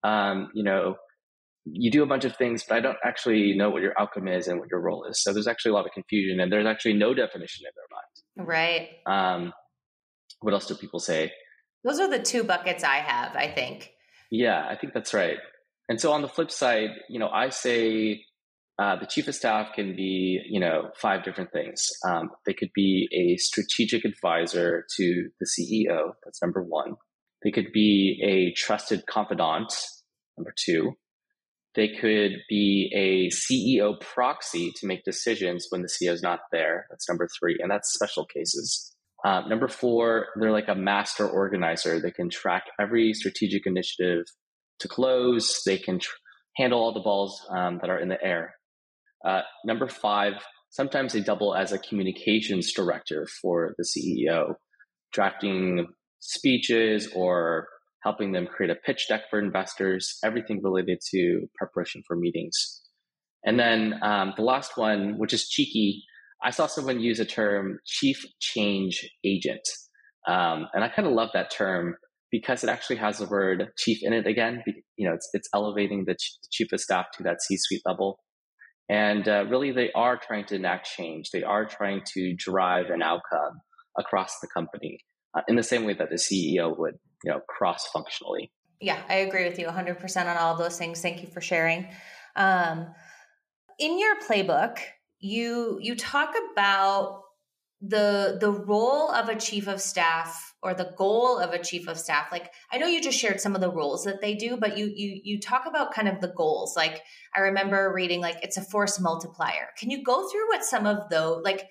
um, 0.03 0.51
you 0.55 0.65
know 0.65 0.97
you 1.67 1.91
do 1.91 2.03
a 2.03 2.07
bunch 2.07 2.25
of 2.25 2.37
things, 2.37 2.65
but 2.69 2.77
I 2.77 2.81
don't 2.81 2.99
actually 3.05 3.55
know 3.57 3.71
what 3.71 3.83
your 3.83 3.95
outcome 3.99 4.29
is 4.29 4.49
and 4.49 4.61
what 4.61 4.69
your 4.71 4.81
role 4.81 5.05
is. 5.07 5.23
So 5.23 5.33
there's 5.33 5.47
actually 5.47 5.71
a 5.71 5.75
lot 5.75 5.87
of 5.87 5.93
confusion, 5.93 6.41
and 6.41 6.53
there's 6.53 6.67
actually 6.67 6.95
no 6.95 7.15
definition 7.15 7.65
in 7.67 7.73
their 7.75 8.47
mind. 8.47 8.49
Right. 8.49 8.89
Um, 9.07 9.53
what 10.41 10.53
else 10.53 10.67
do 10.67 10.75
people 10.75 11.01
say? 11.01 11.33
Those 11.83 12.01
are 12.01 12.09
the 12.09 12.19
two 12.19 12.45
buckets 12.45 12.85
I 12.85 12.97
have. 12.97 13.35
I 13.35 13.49
think. 13.49 13.93
Yeah, 14.31 14.67
I 14.69 14.77
think 14.77 14.93
that's 14.93 15.15
right. 15.15 15.39
And 15.89 16.01
so 16.01 16.13
on 16.13 16.23
the 16.23 16.29
flip 16.29 16.51
side, 16.51 16.91
you 17.09 17.19
know, 17.19 17.29
I 17.29 17.51
say 17.51 18.25
uh, 18.79 18.97
the 18.99 19.07
chief 19.07 19.29
of 19.29 19.35
staff 19.35 19.69
can 19.75 19.95
be, 19.95 20.41
you 20.49 20.59
know, 20.59 20.91
five 21.01 21.23
different 21.23 21.53
things. 21.53 21.89
Um, 22.07 22.31
they 22.47 22.55
could 22.55 22.71
be 22.75 23.09
a 23.13 23.37
strategic 23.37 24.05
advisor 24.05 24.85
to 24.97 25.29
the 25.41 25.47
CEO. 25.47 26.13
That's 26.25 26.43
number 26.43 26.63
one. 26.63 26.95
They 27.43 27.51
could 27.51 27.73
be 27.73 28.21
a 28.25 28.53
trusted 28.59 29.07
confidant. 29.07 29.73
Number 30.37 30.53
two 30.59 30.95
they 31.75 31.89
could 31.89 32.43
be 32.49 32.91
a 32.95 33.29
CEO 33.31 34.01
proxy 34.01 34.73
to 34.77 34.87
make 34.87 35.05
decisions 35.05 35.67
when 35.71 35.83
the 35.83 35.89
CEO 35.89 36.13
is 36.13 36.23
not 36.23 36.41
there. 36.53 36.87
That's 36.89 37.09
number 37.09 37.29
three, 37.39 37.59
and 37.61 37.71
that's 37.71 37.93
special 37.93 38.27
cases. 38.27 38.93
Um, 39.25 39.49
number 39.49 39.69
four, 39.69 40.27
they're 40.39 40.53
like 40.53 40.69
a 40.69 40.75
master 40.75 41.29
organizer. 41.29 42.01
They 42.01 42.11
can 42.11 42.31
track 42.31 42.65
every 42.81 43.13
strategic 43.13 43.67
initiative 43.67 44.25
to 44.81 44.89
close. 44.89 45.63
They 45.65 45.79
can 45.79 45.99
tr- 45.99 46.13
handle 46.57 46.79
all 46.79 46.93
the 46.93 47.01
balls 47.01 47.45
um, 47.51 47.79
that 47.81 47.91
are 47.91 47.99
in 47.99 48.09
the 48.09 48.23
air. 48.23 48.55
Uh, 49.25 49.41
number 49.65 49.89
five, 49.89 50.35
sometimes 50.71 51.13
they 51.13 51.21
double 51.21 51.55
as 51.55 51.73
a 51.73 51.79
communications 51.79 52.73
director 52.73 53.27
for 53.41 53.75
the 53.79 53.85
CEO, 53.85 54.55
drafting 55.13 55.87
speeches 56.21 57.09
or 57.15 57.69
helping 58.03 58.33
them 58.33 58.47
create 58.47 58.71
a 58.71 58.75
pitch 58.75 59.07
deck 59.09 59.23
for 59.31 59.39
investors, 59.39 60.19
everything 60.23 60.61
related 60.63 61.01
to 61.11 61.47
preparation 61.57 62.03
for 62.07 62.17
meetings. 62.17 62.83
And 63.45 63.59
then 63.59 63.95
um, 64.03 64.35
the 64.37 64.43
last 64.43 64.77
one, 64.77 65.19
which 65.19 65.33
is 65.33 65.49
cheeky, 65.49 66.03
I 66.43 66.51
saw 66.51 66.67
someone 66.67 67.01
use 67.01 67.21
a 67.21 67.25
term 67.25 67.79
chief 67.87 68.25
change 68.41 69.09
agent. 69.25 69.67
Um, 70.29 70.67
and 70.75 70.85
I 70.85 70.89
kind 70.89 71.07
of 71.09 71.15
love 71.15 71.31
that 71.35 71.51
term 71.51 71.97
because 72.31 72.65
it 72.65 72.71
actually 72.71 72.97
has 72.97 73.19
the 73.19 73.27
word 73.27 73.69
chief 73.79 73.99
in 74.03 74.13
it 74.13 74.27
again. 74.27 74.63
You 74.97 75.09
know, 75.09 75.15
it's, 75.15 75.29
it's 75.33 75.49
elevating 75.55 76.05
the, 76.07 76.15
ch- 76.15 76.37
the 76.43 76.49
chief 76.51 76.73
of 76.73 76.81
staff 76.81 77.07
to 77.17 77.23
that 77.23 77.43
C 77.43 77.57
suite 77.57 77.83
level. 77.87 78.19
And 78.89 79.27
uh, 79.29 79.47
really, 79.49 79.73
they 79.73 79.91
are 79.93 80.19
trying 80.19 80.45
to 80.47 80.57
enact 80.57 80.91
change. 80.95 81.31
They 81.31 81.43
are 81.43 81.65
trying 81.65 82.03
to 82.15 82.35
drive 82.37 82.91
an 82.91 83.03
outcome 83.03 83.61
across 83.99 84.41
the 84.41 84.49
company 84.53 84.99
uh, 85.35 85.41
in 85.49 85.57
the 85.57 85.63
same 85.63 85.85
way 85.85 85.95
that 85.95 86.11
the 86.11 86.17
CEO 86.17 86.79
would 86.79 86.95
you 87.25 87.31
know 87.33 87.41
cross 87.49 87.89
functionally 87.93 88.53
yeah 88.81 89.01
i 89.09 89.15
agree 89.15 89.45
with 89.49 89.59
you 89.59 89.67
100% 89.67 90.27
on 90.27 90.37
all 90.37 90.53
of 90.53 90.59
those 90.59 90.79
things. 90.79 91.01
Thank 91.01 91.23
you 91.23 91.29
for 91.29 91.41
sharing. 91.41 91.89
Um, 92.37 92.95
in 93.79 93.99
your 93.99 94.17
playbook 94.21 94.79
you 95.19 95.79
you 95.81 95.97
talk 95.97 96.35
about 96.53 97.23
the 97.87 98.39
the 98.41 98.51
role 98.51 99.11
of 99.11 99.29
a 99.29 99.37
chief 99.37 99.67
of 99.67 99.81
staff 99.81 100.55
or 100.63 100.75
the 100.75 100.93
goal 100.97 101.39
of 101.39 101.51
a 101.51 101.63
chief 101.63 101.89
of 101.89 101.99
staff 101.99 102.31
like 102.33 102.51
i 102.73 102.79
know 102.79 102.87
you 102.87 103.01
just 103.01 103.19
shared 103.19 103.41
some 103.41 103.55
of 103.55 103.61
the 103.61 103.71
roles 103.71 104.05
that 104.05 104.21
they 104.21 104.35
do 104.35 104.57
but 104.57 104.79
you 104.79 104.87
you 104.95 105.21
you 105.23 105.41
talk 105.41 105.67
about 105.67 105.93
kind 105.93 106.09
of 106.09 106.21
the 106.21 106.33
goals 106.37 106.77
like 106.77 107.03
i 107.35 107.41
remember 107.41 107.93
reading 107.93 108.21
like 108.21 108.37
it's 108.43 108.57
a 108.57 108.63
force 108.63 109.01
multiplier 109.01 109.69
can 109.79 109.91
you 109.91 110.03
go 110.03 110.29
through 110.29 110.49
what 110.49 110.65
some 110.65 110.87
of 110.87 111.09
those 111.11 111.43
like 111.45 111.69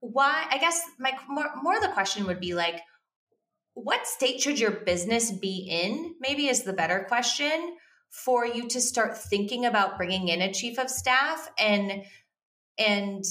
why 0.00 0.44
i 0.50 0.58
guess 0.58 0.82
my 0.98 1.12
more, 1.28 1.50
more 1.62 1.80
the 1.80 1.88
question 1.88 2.26
would 2.26 2.40
be 2.40 2.52
like 2.52 2.80
what 3.84 4.06
state 4.06 4.40
should 4.40 4.58
your 4.58 4.72
business 4.72 5.30
be 5.30 5.68
in? 5.70 6.14
Maybe 6.20 6.48
is 6.48 6.64
the 6.64 6.72
better 6.72 7.04
question 7.08 7.76
for 8.10 8.44
you 8.44 8.66
to 8.68 8.80
start 8.80 9.16
thinking 9.16 9.64
about 9.64 9.96
bringing 9.96 10.28
in 10.28 10.42
a 10.42 10.52
chief 10.52 10.78
of 10.78 10.90
staff 10.90 11.48
and 11.58 12.02
and 12.78 13.24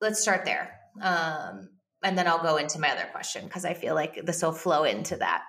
let's 0.00 0.20
start 0.20 0.44
there. 0.44 0.77
Um, 1.00 1.70
and 2.02 2.16
then 2.16 2.26
I'll 2.26 2.42
go 2.42 2.56
into 2.56 2.78
my 2.78 2.90
other 2.90 3.08
question 3.12 3.44
because 3.44 3.64
I 3.64 3.74
feel 3.74 3.94
like 3.94 4.24
this 4.24 4.42
will 4.42 4.52
flow 4.52 4.84
into 4.84 5.16
that. 5.16 5.42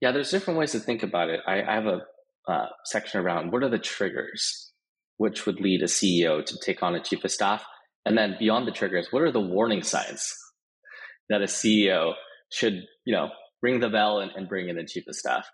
Yeah, 0.00 0.12
there's 0.12 0.30
different 0.30 0.58
ways 0.58 0.72
to 0.72 0.80
think 0.80 1.02
about 1.02 1.30
it. 1.30 1.40
I, 1.46 1.62
I 1.62 1.74
have 1.74 1.86
a 1.86 2.00
uh, 2.48 2.66
section 2.84 3.20
around 3.20 3.50
what 3.50 3.62
are 3.62 3.68
the 3.68 3.78
triggers 3.78 4.72
which 5.18 5.46
would 5.46 5.60
lead 5.60 5.82
a 5.82 5.86
CEO 5.86 6.44
to 6.44 6.58
take 6.62 6.82
on 6.82 6.94
a 6.94 7.02
chief 7.02 7.24
of 7.24 7.30
staff, 7.30 7.64
and 8.04 8.16
then 8.18 8.36
beyond 8.38 8.68
the 8.68 8.72
triggers, 8.72 9.08
what 9.10 9.22
are 9.22 9.32
the 9.32 9.40
warning 9.40 9.82
signs 9.82 10.34
that 11.28 11.40
a 11.40 11.46
CEO 11.46 12.12
should 12.52 12.82
you 13.04 13.14
know 13.14 13.30
ring 13.62 13.80
the 13.80 13.88
bell 13.88 14.20
and, 14.20 14.30
and 14.36 14.48
bring 14.48 14.68
in 14.68 14.76
the 14.76 14.84
chief 14.84 15.04
of 15.08 15.16
staff. 15.16 15.48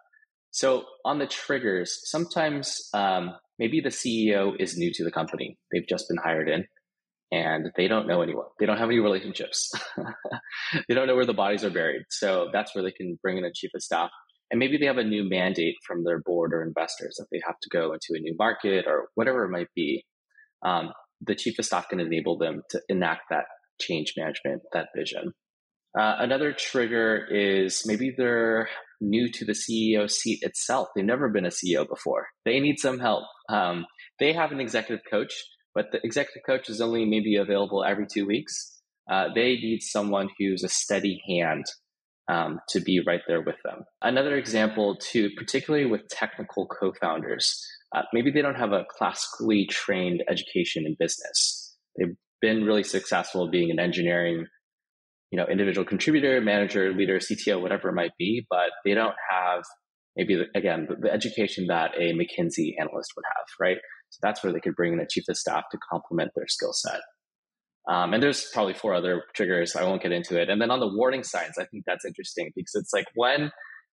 So 0.50 0.84
on 1.04 1.18
the 1.18 1.26
triggers, 1.26 2.00
sometimes 2.04 2.88
um, 2.92 3.32
maybe 3.58 3.80
the 3.80 3.88
CEO 3.88 4.52
is 4.58 4.76
new 4.76 4.92
to 4.94 5.04
the 5.04 5.10
company. 5.10 5.56
They've 5.72 5.86
just 5.88 6.08
been 6.08 6.18
hired 6.18 6.48
in 6.48 6.66
and 7.32 7.72
they 7.76 7.88
don't 7.88 8.06
know 8.06 8.22
anyone. 8.22 8.46
They 8.60 8.66
don't 8.66 8.78
have 8.78 8.88
any 8.90 9.00
relationships. 9.00 9.72
they 10.88 10.94
don't 10.94 11.08
know 11.08 11.16
where 11.16 11.26
the 11.26 11.34
bodies 11.34 11.64
are 11.64 11.70
buried. 11.70 12.02
So 12.10 12.50
that's 12.52 12.74
where 12.74 12.84
they 12.84 12.92
can 12.92 13.18
bring 13.22 13.38
in 13.38 13.44
a 13.44 13.52
chief 13.52 13.70
of 13.74 13.82
staff 13.82 14.10
and 14.52 14.58
maybe 14.58 14.76
they 14.76 14.86
have 14.86 14.98
a 14.98 15.04
new 15.04 15.26
mandate 15.26 15.76
from 15.84 16.04
their 16.04 16.20
board 16.20 16.52
or 16.52 16.62
investors 16.62 17.16
that 17.18 17.26
they 17.32 17.40
have 17.44 17.58
to 17.62 17.70
go 17.70 17.94
into 17.94 18.10
a 18.14 18.20
new 18.20 18.36
market 18.38 18.84
or 18.86 19.08
whatever 19.14 19.44
it 19.44 19.50
might 19.50 19.72
be. 19.74 20.04
Um, 20.62 20.92
the 21.22 21.34
chief 21.34 21.58
of 21.58 21.64
staff 21.64 21.88
can 21.88 22.00
enable 22.00 22.36
them 22.36 22.62
to 22.68 22.80
enact 22.90 23.22
that 23.30 23.46
change 23.80 24.12
management, 24.14 24.60
that 24.74 24.88
vision. 24.94 25.32
Uh, 25.98 26.16
another 26.18 26.52
trigger 26.52 27.26
is 27.30 27.84
maybe 27.86 28.14
they're 28.16 28.68
new 29.00 29.30
to 29.32 29.46
the 29.46 29.52
CEO 29.52 30.08
seat 30.10 30.40
itself. 30.42 30.88
They've 30.94 31.04
never 31.04 31.30
been 31.30 31.46
a 31.46 31.48
CEO 31.48 31.88
before. 31.88 32.26
They 32.44 32.60
need 32.60 32.78
some 32.78 32.98
help. 32.98 33.24
Um, 33.48 33.86
they 34.20 34.34
have 34.34 34.52
an 34.52 34.60
executive 34.60 35.04
coach, 35.10 35.32
but 35.74 35.86
the 35.92 36.00
executive 36.04 36.42
coach 36.46 36.68
is 36.68 36.80
only 36.80 37.04
maybe 37.04 37.36
available 37.36 37.84
every 37.84 38.06
two 38.06 38.26
weeks. 38.26 38.80
Uh, 39.10 39.28
they 39.34 39.54
need 39.56 39.80
someone 39.82 40.28
who's 40.38 40.62
a 40.62 40.68
steady 40.68 41.20
hand 41.28 41.64
um, 42.28 42.60
to 42.68 42.80
be 42.80 43.02
right 43.06 43.22
there 43.26 43.42
with 43.42 43.56
them. 43.64 43.82
Another 44.00 44.36
example, 44.36 44.96
too, 44.96 45.30
particularly 45.36 45.86
with 45.86 46.08
technical 46.08 46.66
co 46.66 46.92
founders, 47.00 47.60
uh, 47.94 48.02
maybe 48.12 48.30
they 48.30 48.42
don't 48.42 48.54
have 48.54 48.72
a 48.72 48.84
classically 48.96 49.66
trained 49.66 50.22
education 50.28 50.84
in 50.86 50.96
business. 50.98 51.76
They've 51.96 52.16
been 52.40 52.64
really 52.64 52.84
successful 52.84 53.50
being 53.50 53.70
an 53.70 53.78
engineering 53.78 54.46
you 55.32 55.38
know 55.38 55.46
individual 55.46 55.84
contributor 55.84 56.40
manager 56.40 56.92
leader 56.92 57.18
cto 57.18 57.60
whatever 57.60 57.88
it 57.88 57.94
might 57.94 58.12
be 58.18 58.46
but 58.50 58.70
they 58.84 58.94
don't 58.94 59.14
have 59.30 59.62
maybe 60.16 60.44
again 60.54 60.86
the, 60.88 60.96
the 60.96 61.12
education 61.12 61.66
that 61.68 61.92
a 61.96 62.12
mckinsey 62.12 62.74
analyst 62.78 63.12
would 63.16 63.24
have 63.34 63.46
right 63.58 63.78
so 64.12 64.18
that's 64.22 64.42
where 64.42 64.52
they 64.52 64.60
could 64.60 64.76
bring 64.76 64.92
in 64.92 65.00
a 65.00 65.06
chief 65.06 65.24
of 65.28 65.36
staff 65.36 65.64
to 65.70 65.78
complement 65.90 66.30
their 66.36 66.48
skill 66.48 66.72
set 66.72 67.00
um, 67.88 68.14
and 68.14 68.22
there's 68.22 68.48
probably 68.52 68.74
four 68.74 68.94
other 68.94 69.24
triggers 69.34 69.74
i 69.76 69.84
won't 69.84 70.02
get 70.02 70.12
into 70.12 70.40
it 70.40 70.48
and 70.48 70.60
then 70.60 70.70
on 70.70 70.80
the 70.80 70.92
warning 70.94 71.22
signs 71.22 71.58
i 71.58 71.64
think 71.64 71.84
that's 71.86 72.04
interesting 72.04 72.50
because 72.54 72.74
it's 72.74 72.92
like 72.92 73.06
when 73.14 73.50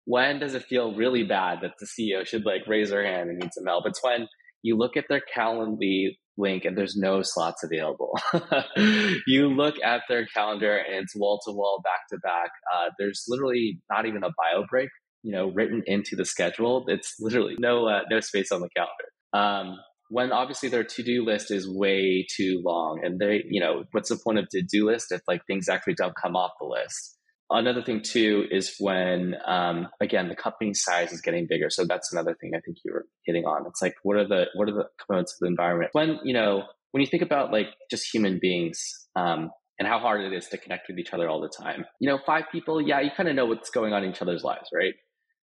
when 0.07 0.39
does 0.39 0.55
it 0.55 0.65
feel 0.65 0.95
really 0.95 1.25
bad 1.25 1.59
that 1.61 1.73
the 1.81 1.87
ceo 1.87 2.27
should 2.27 2.45
like 2.45 2.63
raise 2.67 2.91
their 2.91 3.05
hand 3.05 3.29
and 3.29 3.39
need 3.39 3.53
some 3.53 3.67
help 3.67 3.85
it's 3.87 4.03
when 4.03 4.27
you 4.63 4.77
look 4.77 4.97
at 4.97 5.05
their 5.09 5.23
calendly 5.37 6.17
link 6.37 6.65
and 6.65 6.77
there's 6.77 6.97
no 6.97 7.23
slots 7.23 7.63
available. 7.63 8.19
you 9.27 9.49
look 9.49 9.77
at 9.85 10.03
their 10.09 10.27
calendar 10.27 10.77
and 10.77 11.05
it's 11.05 11.15
wall 11.15 11.41
to 11.47 11.53
wall, 11.53 11.81
back 11.85 12.01
to 12.11 12.19
back. 12.19 12.51
Uh, 12.75 12.91
there's 12.99 13.25
literally 13.29 13.81
not 13.91 14.07
even 14.07 14.25
a 14.25 14.29
bio 14.29 14.65
break, 14.69 14.89
you 15.23 15.33
know, 15.33 15.53
written 15.55 15.83
into 15.87 16.17
the 16.17 16.25
schedule. 16.25 16.85
It's 16.89 17.15
literally 17.21 17.57
no 17.59 17.87
uh, 17.87 18.01
no 18.11 18.21
space 18.21 18.51
on 18.53 18.61
the 18.61 18.69
calendar. 18.77 18.93
Um, 19.33 19.79
when 20.11 20.33
obviously 20.33 20.69
their 20.69 20.85
to 20.85 21.03
do 21.03 21.25
list 21.25 21.51
is 21.51 21.69
way 21.69 22.27
too 22.37 22.61
long, 22.65 23.01
and 23.05 23.19
they, 23.19 23.45
you 23.49 23.61
know, 23.61 23.85
what's 23.93 24.09
the 24.09 24.19
point 24.23 24.39
of 24.39 24.49
to 24.51 24.63
do 24.63 24.87
list 24.87 25.13
if 25.13 25.23
like 25.27 25.43
things 25.47 25.69
actually 25.69 25.95
don't 25.95 26.15
come 26.21 26.37
off 26.37 26.53
the 26.61 26.67
list? 26.67 27.19
Another 27.51 27.83
thing 27.83 28.01
too 28.01 28.47
is 28.51 28.75
when 28.79 29.35
um, 29.47 29.89
again 30.01 30.29
the 30.29 30.37
company 30.37 30.75
size 30.75 31.13
is 31.13 31.21
getting 31.21 31.47
bigger. 31.49 31.69
So 31.71 31.85
that's 31.85 32.13
another 32.13 32.35
thing 32.41 32.53
I 32.55 32.61
think 32.61 32.79
you 32.85 32.93
were 32.93 33.07
hitting 33.25 33.45
on. 33.45 33.67
It's 33.67 33.83
like 33.83 33.95
what 34.03 34.17
are 34.17 34.27
the 34.27 34.47
what 34.55 34.69
are 34.69 34.75
the 34.75 34.87
components 34.99 35.35
of 35.35 35.39
the 35.41 35.49
environment? 35.49 35.91
When 35.93 36.19
you 36.25 36.33
know 36.33 36.65
when 36.93 37.01
you 37.01 37.07
think 37.07 37.23
about 37.23 37.53
like 37.53 37.67
just 37.91 38.13
human 38.13 38.39
beings 38.41 38.81
um, 39.17 39.51
and 39.79 39.89
how 39.89 39.99
hard 39.99 40.21
it 40.21 40.33
is 40.33 40.47
to 40.49 40.59
connect 40.59 40.89
with 40.89 40.99
each 40.99 41.13
other 41.13 41.29
all 41.29 41.41
the 41.41 41.49
time. 41.49 41.85
You 41.99 42.09
know, 42.09 42.19
five 42.25 42.45
people, 42.53 42.81
yeah, 42.81 43.01
you 43.01 43.11
kind 43.17 43.29
of 43.29 43.35
know 43.35 43.47
what's 43.47 43.71
going 43.71 43.93
on 43.93 44.05
in 44.05 44.11
each 44.11 44.23
other's 44.23 44.45
lives, 44.45 44.69
right? 44.73 44.95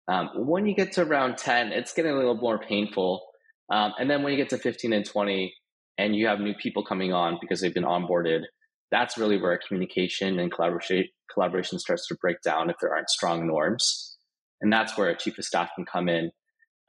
Um, 0.09 0.29
when 0.35 0.65
you 0.65 0.75
get 0.75 0.91
to 0.93 1.03
around 1.03 1.37
ten, 1.37 1.71
it's 1.71 1.93
getting 1.93 2.11
a 2.11 2.17
little 2.17 2.35
more 2.35 2.59
painful. 2.59 3.26
Um, 3.71 3.93
and 4.00 4.09
then 4.09 4.24
when 4.24 4.31
you 4.31 4.38
get 4.38 4.50
to 4.50 4.57
fifteen 4.57 4.93
and 4.93 5.05
twenty, 5.05 5.53
and 5.97 6.15
you 6.15 6.27
have 6.27 6.39
new 6.39 6.53
people 6.53 6.86
coming 6.86 7.12
on 7.12 7.38
because 7.41 7.59
they've 7.59 7.74
been 7.74 7.83
onboarded, 7.83 8.41
that's 8.91 9.17
really 9.17 9.41
where 9.41 9.59
communication 9.67 10.39
and 10.39 10.51
collaboration 10.51 11.05
collaboration 11.33 11.79
starts 11.79 12.07
to 12.07 12.15
break 12.21 12.38
down 12.41 12.69
if 12.69 12.77
there 12.81 12.93
aren't 12.93 13.09
strong 13.09 13.45
norms. 13.45 14.17
And 14.62 14.71
that's 14.71 14.97
where 14.97 15.09
a 15.09 15.17
chief 15.17 15.38
of 15.38 15.45
staff 15.45 15.69
can 15.75 15.86
come 15.86 16.09
in, 16.09 16.31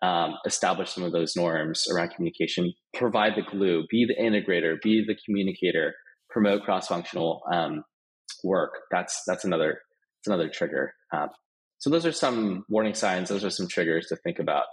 um, 0.00 0.37
establish 0.47 0.90
some 0.90 1.04
of 1.04 1.12
those 1.12 1.37
norms 1.37 1.85
around 1.92 2.11
communication, 2.11 2.73
provide 2.94 3.35
the 3.35 3.42
glue, 3.42 3.85
be 3.90 4.06
the 4.06 4.23
integrator, 4.23 4.76
be 4.82 5.04
the 5.06 5.16
communicator, 5.26 5.94
promote 6.30 6.62
cross-functional 6.62 7.42
um, 7.52 7.82
work. 8.44 8.70
That's 8.90 9.23
that's 9.26 9.44
another 9.44 9.80
that's 10.18 10.28
another 10.28 10.49
trigger. 10.49 10.92
Um, 11.12 11.28
so 11.78 11.90
those 11.90 12.06
are 12.06 12.12
some 12.12 12.64
warning 12.68 12.94
signs. 12.94 13.28
Those 13.28 13.44
are 13.44 13.50
some 13.50 13.68
triggers 13.68 14.06
to 14.08 14.16
think 14.16 14.38
about 14.38 14.66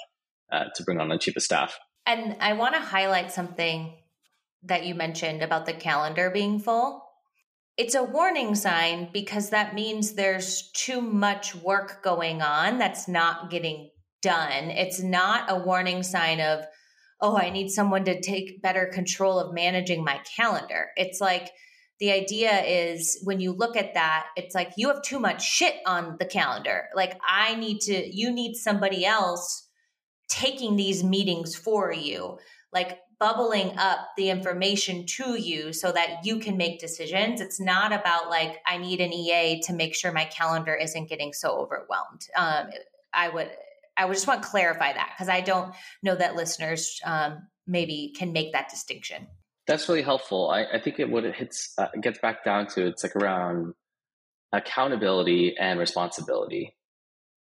uh, 0.53 0.65
to 0.75 0.83
bring 0.83 0.99
on 0.99 1.11
a 1.11 1.17
chief 1.17 1.35
of 1.35 1.43
staff. 1.43 1.77
And 2.05 2.37
I 2.39 2.53
want 2.53 2.75
to 2.75 2.81
highlight 2.81 3.31
something 3.31 3.93
that 4.63 4.85
you 4.85 4.95
mentioned 4.95 5.41
about 5.41 5.65
the 5.65 5.73
calendar 5.73 6.29
being 6.29 6.59
full 6.59 7.05
it's 7.77 7.95
a 7.95 8.03
warning 8.03 8.55
sign 8.55 9.09
because 9.11 9.49
that 9.49 9.75
means 9.75 10.13
there's 10.13 10.71
too 10.71 11.01
much 11.01 11.55
work 11.55 12.01
going 12.03 12.41
on 12.41 12.77
that's 12.77 13.07
not 13.07 13.49
getting 13.49 13.89
done. 14.21 14.71
It's 14.71 15.01
not 15.01 15.51
a 15.51 15.59
warning 15.59 16.01
sign 16.01 16.39
of, 16.39 16.65
oh, 17.19 17.37
I 17.37 17.49
need 17.49 17.69
someone 17.69 18.05
to 18.05 18.21
take 18.21 18.61
better 18.61 18.85
control 18.85 19.39
of 19.39 19.53
managing 19.53 20.05
my 20.05 20.21
calendar. 20.37 20.87
It's 20.95 21.19
like 21.19 21.51
the 21.99 22.11
idea 22.11 22.61
is 22.63 23.19
when 23.23 23.41
you 23.41 23.51
look 23.51 23.75
at 23.75 23.93
that, 23.95 24.27
it's 24.37 24.55
like 24.55 24.71
you 24.77 24.87
have 24.87 25.01
too 25.01 25.19
much 25.19 25.43
shit 25.43 25.75
on 25.85 26.15
the 26.17 26.25
calendar. 26.25 26.85
Like, 26.95 27.19
I 27.27 27.55
need 27.55 27.81
to, 27.81 28.15
you 28.15 28.31
need 28.31 28.55
somebody 28.55 29.05
else 29.05 29.64
taking 30.27 30.75
these 30.75 31.03
meetings 31.03 31.55
for 31.55 31.91
you. 31.91 32.37
Like, 32.71 32.99
bubbling 33.19 33.77
up 33.77 33.99
the 34.17 34.29
information 34.29 35.05
to 35.05 35.39
you 35.39 35.71
so 35.71 35.91
that 35.91 36.25
you 36.25 36.39
can 36.39 36.57
make 36.57 36.79
decisions. 36.79 37.39
It's 37.39 37.59
not 37.59 37.93
about 37.93 38.29
like, 38.29 38.57
I 38.67 38.77
need 38.77 38.99
an 38.99 39.13
EA 39.13 39.61
to 39.61 39.73
make 39.73 39.95
sure 39.95 40.11
my 40.11 40.25
calendar 40.25 40.75
isn't 40.75 41.09
getting 41.09 41.33
so 41.33 41.57
overwhelmed. 41.57 42.27
Um, 42.35 42.67
I 43.13 43.29
would, 43.29 43.49
I 43.97 44.05
would 44.05 44.13
just 44.13 44.27
want 44.27 44.43
to 44.43 44.49
clarify 44.49 44.91
that 44.91 45.11
because 45.15 45.29
I 45.29 45.41
don't 45.41 45.73
know 46.03 46.15
that 46.15 46.35
listeners 46.35 46.99
um, 47.05 47.47
maybe 47.65 48.13
can 48.17 48.33
make 48.33 48.51
that 48.51 48.69
distinction. 48.69 49.27
That's 49.67 49.87
really 49.87 50.01
helpful. 50.01 50.49
I, 50.49 50.65
I 50.73 50.79
think 50.79 50.99
it 50.99 51.09
what 51.09 51.25
it 51.25 51.35
hits 51.35 51.73
uh, 51.77 51.87
gets 52.01 52.19
back 52.19 52.43
down 52.43 52.67
to 52.67 52.87
it's 52.87 53.03
like 53.03 53.15
around 53.15 53.73
accountability 54.51 55.55
and 55.57 55.79
responsibility. 55.79 56.75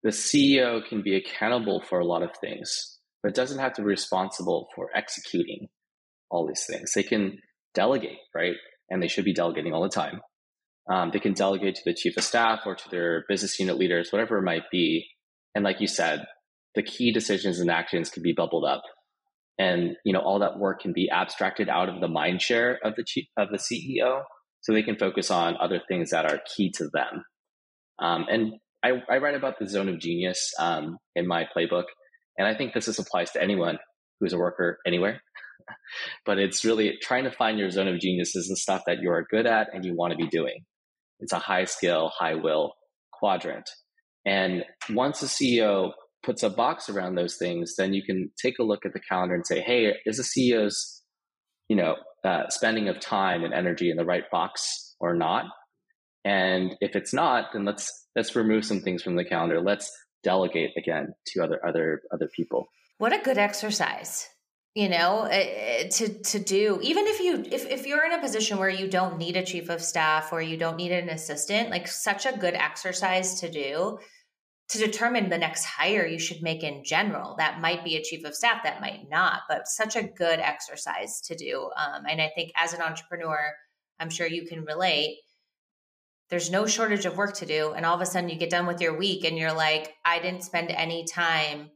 The 0.04 0.10
CEO 0.10 0.86
can 0.86 1.02
be 1.02 1.16
accountable 1.16 1.82
for 1.88 1.98
a 1.98 2.06
lot 2.06 2.22
of 2.22 2.30
things 2.40 2.94
but 3.24 3.34
doesn't 3.34 3.58
have 3.58 3.72
to 3.72 3.80
be 3.80 3.86
responsible 3.86 4.68
for 4.76 4.90
executing 4.94 5.66
all 6.30 6.46
these 6.46 6.66
things. 6.66 6.92
They 6.92 7.02
can 7.02 7.38
delegate, 7.72 8.18
right? 8.34 8.54
And 8.90 9.02
they 9.02 9.08
should 9.08 9.24
be 9.24 9.32
delegating 9.32 9.72
all 9.72 9.82
the 9.82 9.88
time. 9.88 10.20
Um, 10.92 11.10
they 11.10 11.20
can 11.20 11.32
delegate 11.32 11.76
to 11.76 11.82
the 11.86 11.94
chief 11.94 12.18
of 12.18 12.22
staff 12.22 12.60
or 12.66 12.74
to 12.74 12.88
their 12.90 13.24
business 13.26 13.58
unit 13.58 13.78
leaders, 13.78 14.12
whatever 14.12 14.36
it 14.36 14.42
might 14.42 14.70
be. 14.70 15.06
And 15.54 15.64
like 15.64 15.80
you 15.80 15.86
said, 15.86 16.26
the 16.74 16.82
key 16.82 17.12
decisions 17.12 17.60
and 17.60 17.70
actions 17.70 18.10
can 18.10 18.22
be 18.22 18.34
bubbled 18.34 18.66
up, 18.66 18.82
and 19.58 19.96
you 20.04 20.12
know 20.12 20.18
all 20.18 20.40
that 20.40 20.58
work 20.58 20.80
can 20.80 20.92
be 20.92 21.08
abstracted 21.08 21.68
out 21.68 21.88
of 21.88 22.00
the 22.00 22.08
mind 22.08 22.42
share 22.42 22.78
of 22.84 22.96
the 22.96 23.04
chief 23.04 23.26
of 23.38 23.48
the 23.50 23.58
CEO, 23.58 24.22
so 24.60 24.72
they 24.72 24.82
can 24.82 24.98
focus 24.98 25.30
on 25.30 25.56
other 25.56 25.80
things 25.88 26.10
that 26.10 26.26
are 26.26 26.40
key 26.54 26.72
to 26.72 26.88
them. 26.92 27.24
Um, 28.00 28.26
and 28.28 28.54
I, 28.84 29.02
I, 29.10 29.18
write 29.18 29.34
about 29.34 29.58
the 29.58 29.66
zone 29.66 29.88
of 29.88 29.98
genius 29.98 30.52
um, 30.58 30.98
in 31.16 31.26
my 31.26 31.46
playbook, 31.56 31.84
and 32.36 32.46
I 32.46 32.54
think 32.54 32.74
this 32.74 32.86
is 32.86 32.98
applies 32.98 33.30
to 33.32 33.42
anyone 33.42 33.78
who's 34.20 34.34
a 34.34 34.38
worker 34.38 34.78
anywhere. 34.86 35.22
but 36.26 36.38
it's 36.38 36.64
really 36.64 36.98
trying 37.02 37.24
to 37.24 37.30
find 37.30 37.58
your 37.58 37.70
zone 37.70 37.88
of 37.88 37.98
genius 37.98 38.36
is 38.36 38.48
the 38.48 38.56
stuff 38.56 38.82
that 38.86 38.98
you 39.00 39.10
are 39.10 39.26
good 39.30 39.46
at 39.46 39.68
and 39.72 39.84
you 39.84 39.94
want 39.96 40.12
to 40.12 40.16
be 40.16 40.28
doing. 40.28 40.64
It's 41.20 41.32
a 41.32 41.38
high 41.38 41.64
skill, 41.64 42.12
high 42.14 42.34
will 42.34 42.74
quadrant. 43.12 43.68
And 44.26 44.64
once 44.90 45.22
a 45.22 45.26
CEO 45.26 45.92
puts 46.22 46.42
a 46.42 46.50
box 46.50 46.88
around 46.88 47.14
those 47.14 47.36
things, 47.36 47.76
then 47.76 47.94
you 47.94 48.02
can 48.02 48.30
take 48.40 48.58
a 48.58 48.64
look 48.64 48.84
at 48.84 48.92
the 48.92 49.00
calendar 49.00 49.34
and 49.34 49.46
say, 49.46 49.60
hey, 49.60 49.94
is 50.04 50.16
the 50.16 50.22
CEO's, 50.22 51.02
you 51.68 51.76
know, 51.76 51.96
uh, 52.24 52.48
spending 52.48 52.88
of 52.88 53.00
time 53.00 53.44
and 53.44 53.54
energy 53.54 53.90
in 53.90 53.96
the 53.96 54.04
right 54.04 54.24
box 54.30 54.94
or 55.00 55.14
not? 55.14 55.46
And 56.24 56.74
if 56.80 56.96
it's 56.96 57.12
not, 57.12 57.52
then 57.52 57.64
let's 57.64 58.06
let's 58.16 58.34
remove 58.34 58.64
some 58.64 58.80
things 58.80 59.02
from 59.02 59.16
the 59.16 59.24
calendar. 59.24 59.60
Let's 59.60 59.90
delegate 60.22 60.70
again 60.76 61.14
to 61.28 61.44
other 61.44 61.64
other 61.66 62.02
other 62.12 62.28
people. 62.34 62.68
What 62.98 63.12
a 63.12 63.22
good 63.22 63.38
exercise 63.38 64.28
you 64.74 64.88
know 64.88 65.20
uh, 65.20 65.88
to 65.88 66.08
to 66.22 66.38
do. 66.38 66.78
Even 66.82 67.06
if 67.06 67.20
you 67.20 67.44
if, 67.50 67.66
if 67.66 67.86
you're 67.86 68.04
in 68.04 68.12
a 68.12 68.20
position 68.20 68.58
where 68.58 68.68
you 68.68 68.88
don't 68.88 69.18
need 69.18 69.36
a 69.36 69.44
chief 69.44 69.68
of 69.68 69.80
staff 69.80 70.32
or 70.32 70.42
you 70.42 70.56
don't 70.56 70.76
need 70.76 70.92
an 70.92 71.08
assistant 71.08 71.70
like 71.70 71.86
such 71.86 72.26
a 72.26 72.36
good 72.36 72.54
exercise 72.54 73.40
to 73.40 73.50
do 73.50 73.98
to 74.70 74.78
determine 74.78 75.28
the 75.28 75.38
next 75.38 75.64
hire 75.64 76.06
you 76.06 76.18
should 76.18 76.42
make 76.42 76.62
in 76.62 76.82
general. 76.84 77.36
That 77.36 77.60
might 77.60 77.84
be 77.84 77.96
a 77.96 78.02
chief 78.02 78.24
of 78.24 78.34
staff 78.34 78.62
that 78.64 78.80
might 78.80 79.08
not 79.08 79.42
but 79.48 79.68
such 79.68 79.94
a 79.94 80.02
good 80.02 80.40
exercise 80.40 81.20
to 81.26 81.36
do. 81.36 81.70
Um, 81.76 82.04
and 82.08 82.20
i 82.20 82.30
think 82.34 82.50
as 82.56 82.72
an 82.72 82.82
entrepreneur 82.82 83.52
i'm 84.00 84.10
sure 84.10 84.26
you 84.26 84.46
can 84.46 84.64
relate 84.64 85.18
there's 86.30 86.50
no 86.50 86.66
shortage 86.66 87.06
of 87.06 87.16
work 87.16 87.34
to 87.34 87.46
do 87.46 87.72
and 87.72 87.84
all 87.84 87.94
of 87.94 88.00
a 88.00 88.06
sudden 88.06 88.28
you 88.28 88.36
get 88.36 88.50
done 88.50 88.66
with 88.66 88.80
your 88.80 88.96
week 88.96 89.24
and 89.24 89.38
you're 89.38 89.54
like 89.54 89.94
i 90.04 90.18
didn't 90.18 90.42
spend 90.42 90.70
any 90.70 91.04
time 91.04 91.70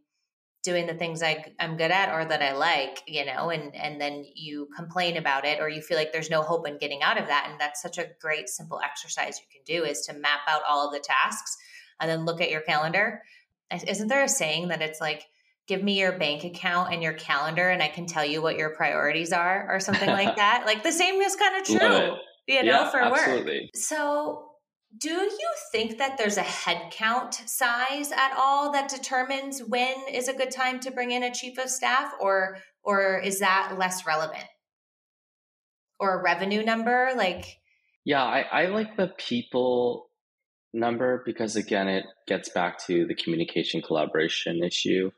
doing 0.65 0.87
the 0.87 0.95
things 0.95 1.23
I, 1.23 1.45
i'm 1.61 1.77
good 1.77 1.91
at 1.91 2.13
or 2.13 2.25
that 2.25 2.43
i 2.43 2.53
like 2.53 3.03
you 3.07 3.25
know 3.25 3.51
and 3.51 3.75
and 3.75 4.01
then 4.01 4.25
you 4.35 4.69
complain 4.75 5.17
about 5.17 5.45
it 5.45 5.61
or 5.61 5.69
you 5.69 5.81
feel 5.81 5.97
like 5.97 6.13
there's 6.13 6.31
no 6.31 6.43
hope 6.43 6.67
in 6.67 6.79
getting 6.79 7.03
out 7.03 7.19
of 7.19 7.29
that 7.29 7.49
and 7.51 7.61
that's 7.61 7.81
such 7.81 7.99
a 7.99 8.09
great 8.21 8.49
simple 8.49 8.81
exercise 8.85 9.39
you 9.39 9.47
can 9.53 9.63
do 9.65 9.85
is 9.85 10.03
to 10.03 10.13
map 10.15 10.41
out 10.49 10.63
all 10.69 10.87
of 10.87 10.93
the 10.93 11.01
tasks 11.01 11.57
and 12.01 12.11
then 12.11 12.25
look 12.25 12.41
at 12.41 12.51
your 12.51 12.61
calendar. 12.61 13.23
Isn't 13.71 14.09
there 14.09 14.25
a 14.25 14.29
saying 14.29 14.69
that 14.69 14.83
it's 14.83 15.01
like 15.01 15.25
give 15.67 15.83
me 15.83 15.99
your 15.99 16.13
bank 16.13 16.45
account 16.45 16.93
and 16.93 17.03
your 17.03 17.13
calendar 17.13 17.69
and 17.69 17.83
I 17.83 17.89
can 17.89 18.07
tell 18.07 18.25
you 18.25 18.41
what 18.41 18.57
your 18.57 18.71
priorities 18.71 19.33
are 19.33 19.67
or 19.69 19.81
something 19.81 20.09
like 20.09 20.37
that. 20.37 20.65
Like 20.65 20.83
the 20.83 20.93
same 20.93 21.21
is 21.21 21.37
kind 21.37 21.57
of 21.57 21.65
true, 21.65 22.17
you 22.49 22.63
know, 22.63 22.83
yeah, 22.83 22.91
for 22.91 23.01
absolutely. 23.01 23.61
work. 23.61 23.71
So 23.77 24.49
do 24.97 25.11
you 25.11 25.51
think 25.71 25.99
that 25.99 26.17
there's 26.17 26.39
a 26.39 26.43
headcount 26.43 27.35
size 27.47 28.11
at 28.11 28.35
all 28.37 28.73
that 28.73 28.89
determines 28.89 29.61
when 29.61 29.95
is 30.11 30.29
a 30.29 30.33
good 30.33 30.51
time 30.51 30.81
to 30.81 30.91
bring 30.91 31.11
in 31.11 31.23
a 31.23 31.33
chief 31.33 31.59
of 31.59 31.69
staff 31.69 32.13
or 32.21 32.59
or 32.83 33.19
is 33.19 33.41
that 33.41 33.77
less 33.79 34.07
relevant? 34.07 34.47
Or 36.01 36.19
a 36.19 36.23
revenue 36.23 36.65
number? 36.65 37.11
Like 37.15 37.59
Yeah, 38.05 38.23
I, 38.23 38.41
I 38.41 38.67
like 38.67 38.97
the 38.97 39.13
people 39.19 40.09
number 40.73 41.23
because 41.25 41.57
again 41.57 41.89
it 41.89 42.05
gets 42.27 42.49
back 42.51 42.79
to 42.87 43.07
the 43.07 43.15
communication 43.15 43.81
collaboration 43.81 44.63
issue 44.63 45.11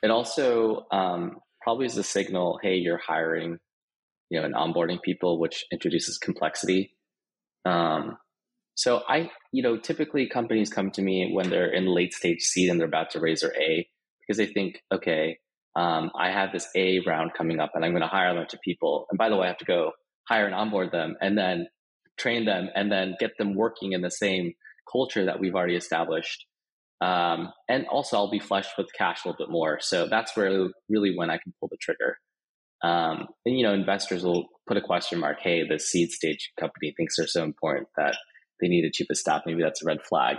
it 0.00 0.12
also 0.12 0.86
um, 0.92 1.38
probably 1.60 1.86
is 1.86 1.96
a 1.96 2.04
signal 2.04 2.60
hey 2.62 2.76
you're 2.76 3.00
hiring 3.04 3.58
you 4.32 4.40
know 4.40 4.46
and 4.46 4.54
onboarding 4.54 5.00
people 5.02 5.38
which 5.38 5.64
introduces 5.70 6.16
complexity 6.16 6.96
um, 7.66 8.16
so 8.74 9.02
i 9.08 9.30
you 9.52 9.62
know 9.62 9.76
typically 9.76 10.26
companies 10.28 10.70
come 10.70 10.90
to 10.90 11.02
me 11.02 11.30
when 11.32 11.50
they're 11.50 11.70
in 11.70 11.86
late 11.86 12.14
stage 12.14 12.40
seed 12.40 12.70
and 12.70 12.80
they're 12.80 12.88
about 12.88 13.10
to 13.10 13.20
raise 13.20 13.42
their 13.42 13.54
a 13.60 13.86
because 14.20 14.38
they 14.38 14.46
think 14.46 14.80
okay 14.90 15.38
um, 15.76 16.10
i 16.18 16.30
have 16.30 16.50
this 16.50 16.66
a 16.74 17.00
round 17.06 17.32
coming 17.36 17.60
up 17.60 17.72
and 17.74 17.84
i'm 17.84 17.92
going 17.92 18.00
to 18.02 18.08
hire 18.08 18.30
a 18.30 18.34
bunch 18.34 18.54
of 18.54 18.60
people 18.62 19.06
and 19.10 19.18
by 19.18 19.28
the 19.28 19.36
way 19.36 19.44
i 19.44 19.48
have 19.48 19.58
to 19.58 19.66
go 19.66 19.92
hire 20.26 20.46
and 20.46 20.54
onboard 20.54 20.90
them 20.90 21.14
and 21.20 21.36
then 21.36 21.66
train 22.18 22.46
them 22.46 22.68
and 22.74 22.90
then 22.90 23.14
get 23.20 23.32
them 23.38 23.54
working 23.54 23.92
in 23.92 24.00
the 24.00 24.10
same 24.10 24.54
culture 24.90 25.26
that 25.26 25.40
we've 25.40 25.54
already 25.54 25.76
established 25.76 26.46
um, 27.02 27.52
and 27.68 27.84
also, 27.88 28.16
I'll 28.16 28.30
be 28.30 28.38
flushed 28.38 28.78
with 28.78 28.86
cash 28.96 29.24
a 29.24 29.28
little 29.28 29.44
bit 29.44 29.50
more. 29.50 29.78
So 29.80 30.06
that's 30.06 30.36
where 30.36 30.68
really 30.88 31.16
when 31.16 31.30
I 31.30 31.38
can 31.38 31.52
pull 31.58 31.68
the 31.68 31.76
trigger. 31.80 32.16
Um, 32.82 33.28
and 33.44 33.56
you 33.56 33.64
know, 33.64 33.72
investors 33.72 34.24
will 34.24 34.48
put 34.66 34.76
a 34.76 34.80
question 34.80 35.20
mark. 35.20 35.38
Hey, 35.40 35.62
the 35.68 35.78
seed 35.78 36.10
stage 36.10 36.50
company 36.58 36.92
thinks 36.96 37.16
they're 37.16 37.26
so 37.26 37.44
important 37.44 37.88
that 37.96 38.16
they 38.60 38.68
need 38.68 38.84
a 38.84 39.04
of 39.10 39.16
staff. 39.16 39.42
Maybe 39.46 39.62
that's 39.62 39.82
a 39.82 39.86
red 39.86 40.02
flag. 40.08 40.36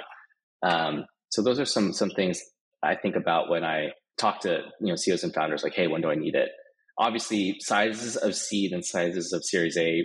Um, 0.66 1.06
so 1.30 1.42
those 1.42 1.60
are 1.60 1.66
some 1.66 1.94
some 1.94 2.10
things 2.10 2.42
I 2.84 2.96
think 2.96 3.16
about 3.16 3.50
when 3.50 3.64
I 3.64 3.90
talk 4.18 4.42
to 4.42 4.62
you 4.80 4.88
know 4.88 4.96
CEOs 4.96 5.24
and 5.24 5.34
founders. 5.34 5.64
Like, 5.64 5.74
hey, 5.74 5.88
when 5.88 6.02
do 6.02 6.10
I 6.10 6.16
need 6.16 6.36
it? 6.36 6.50
Obviously, 6.98 7.56
sizes 7.60 8.16
of 8.18 8.36
seed 8.36 8.72
and 8.72 8.86
sizes 8.86 9.34
of 9.34 9.44
Series 9.44 9.78
A 9.78 10.04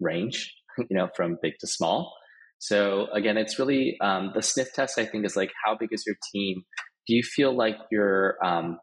range. 0.00 0.54
You 0.78 0.96
know, 0.96 1.08
from 1.16 1.38
big 1.42 1.54
to 1.58 1.66
small. 1.66 2.14
So 2.60 3.08
again, 3.12 3.36
it's 3.36 3.58
really 3.58 3.96
um, 4.00 4.30
the 4.32 4.42
sniff 4.42 4.72
test. 4.72 4.96
I 4.96 5.04
think 5.04 5.26
is 5.26 5.34
like 5.34 5.50
how 5.64 5.76
big 5.76 5.88
is 5.90 6.04
your 6.06 6.14
team? 6.32 6.62
Do 7.08 7.16
you 7.16 7.24
feel 7.24 7.56
like 7.56 7.74
your 7.90 8.36
um, 8.44 8.78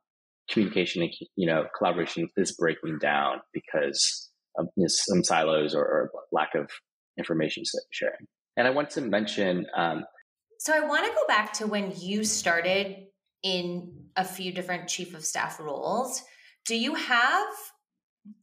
communication 0.50 1.02
and 1.02 1.12
you 1.36 1.48
know 1.48 1.66
collaboration 1.78 2.30
is 2.38 2.52
breaking 2.54 3.00
down 3.00 3.42
because 3.54 4.30
of 4.58 4.68
you 4.75 4.84
know, 4.84 4.88
some 4.88 5.24
silos 5.24 5.75
or, 5.75 5.84
or, 5.84 6.12
lack 6.32 6.56
of 6.56 6.70
information 7.18 7.64
sharing? 7.92 8.28
And 8.58 8.68
I 8.68 8.70
want 8.70 8.90
to 8.92 9.02
mention. 9.02 9.66
Um, 9.75 10.06
so 10.60 10.74
I 10.74 10.80
want 10.82 11.06
to 11.06 11.12
go 11.12 11.28
back 11.28 11.54
to 11.54 11.68
when 11.68 11.94
you 12.00 12.24
started 12.24 13.08
in 13.44 14.06
a 14.16 14.24
few 14.24 14.52
different 14.52 14.88
chief 14.88 15.14
of 15.14 15.25
staff 15.25 15.60
roles. 15.60 16.24
Do 16.66 16.75
you 16.75 16.96
have 16.96 17.48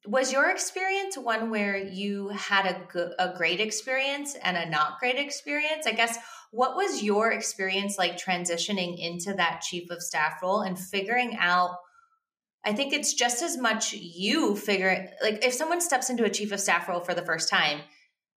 was 0.06 0.32
your 0.32 0.48
experience 0.48 1.18
one 1.18 1.50
where 1.50 1.76
you 1.76 2.28
had 2.28 2.66
a 2.66 3.12
a 3.18 3.36
great 3.36 3.60
experience 3.60 4.36
and 4.36 4.56
a 4.56 4.68
not 4.68 4.98
great 5.00 5.16
experience? 5.16 5.86
I 5.86 5.92
guess 5.92 6.18
what 6.52 6.76
was 6.76 7.02
your 7.02 7.32
experience 7.32 7.98
like 7.98 8.16
transitioning 8.16 8.98
into 8.98 9.34
that 9.34 9.62
chief 9.62 9.90
of 9.90 10.02
staff 10.02 10.34
role 10.42 10.60
and 10.60 10.78
figuring 10.78 11.36
out 11.38 11.76
I 12.64 12.72
think 12.72 12.92
it's 12.92 13.14
just 13.14 13.42
as 13.42 13.58
much 13.58 13.92
you 13.92 14.56
figure 14.56 15.08
like 15.22 15.44
if 15.44 15.52
someone 15.52 15.80
steps 15.80 16.10
into 16.10 16.24
a 16.24 16.30
chief 16.30 16.52
of 16.52 16.60
staff 16.60 16.88
role 16.88 17.00
for 17.00 17.14
the 17.14 17.22
first 17.22 17.48
time, 17.48 17.80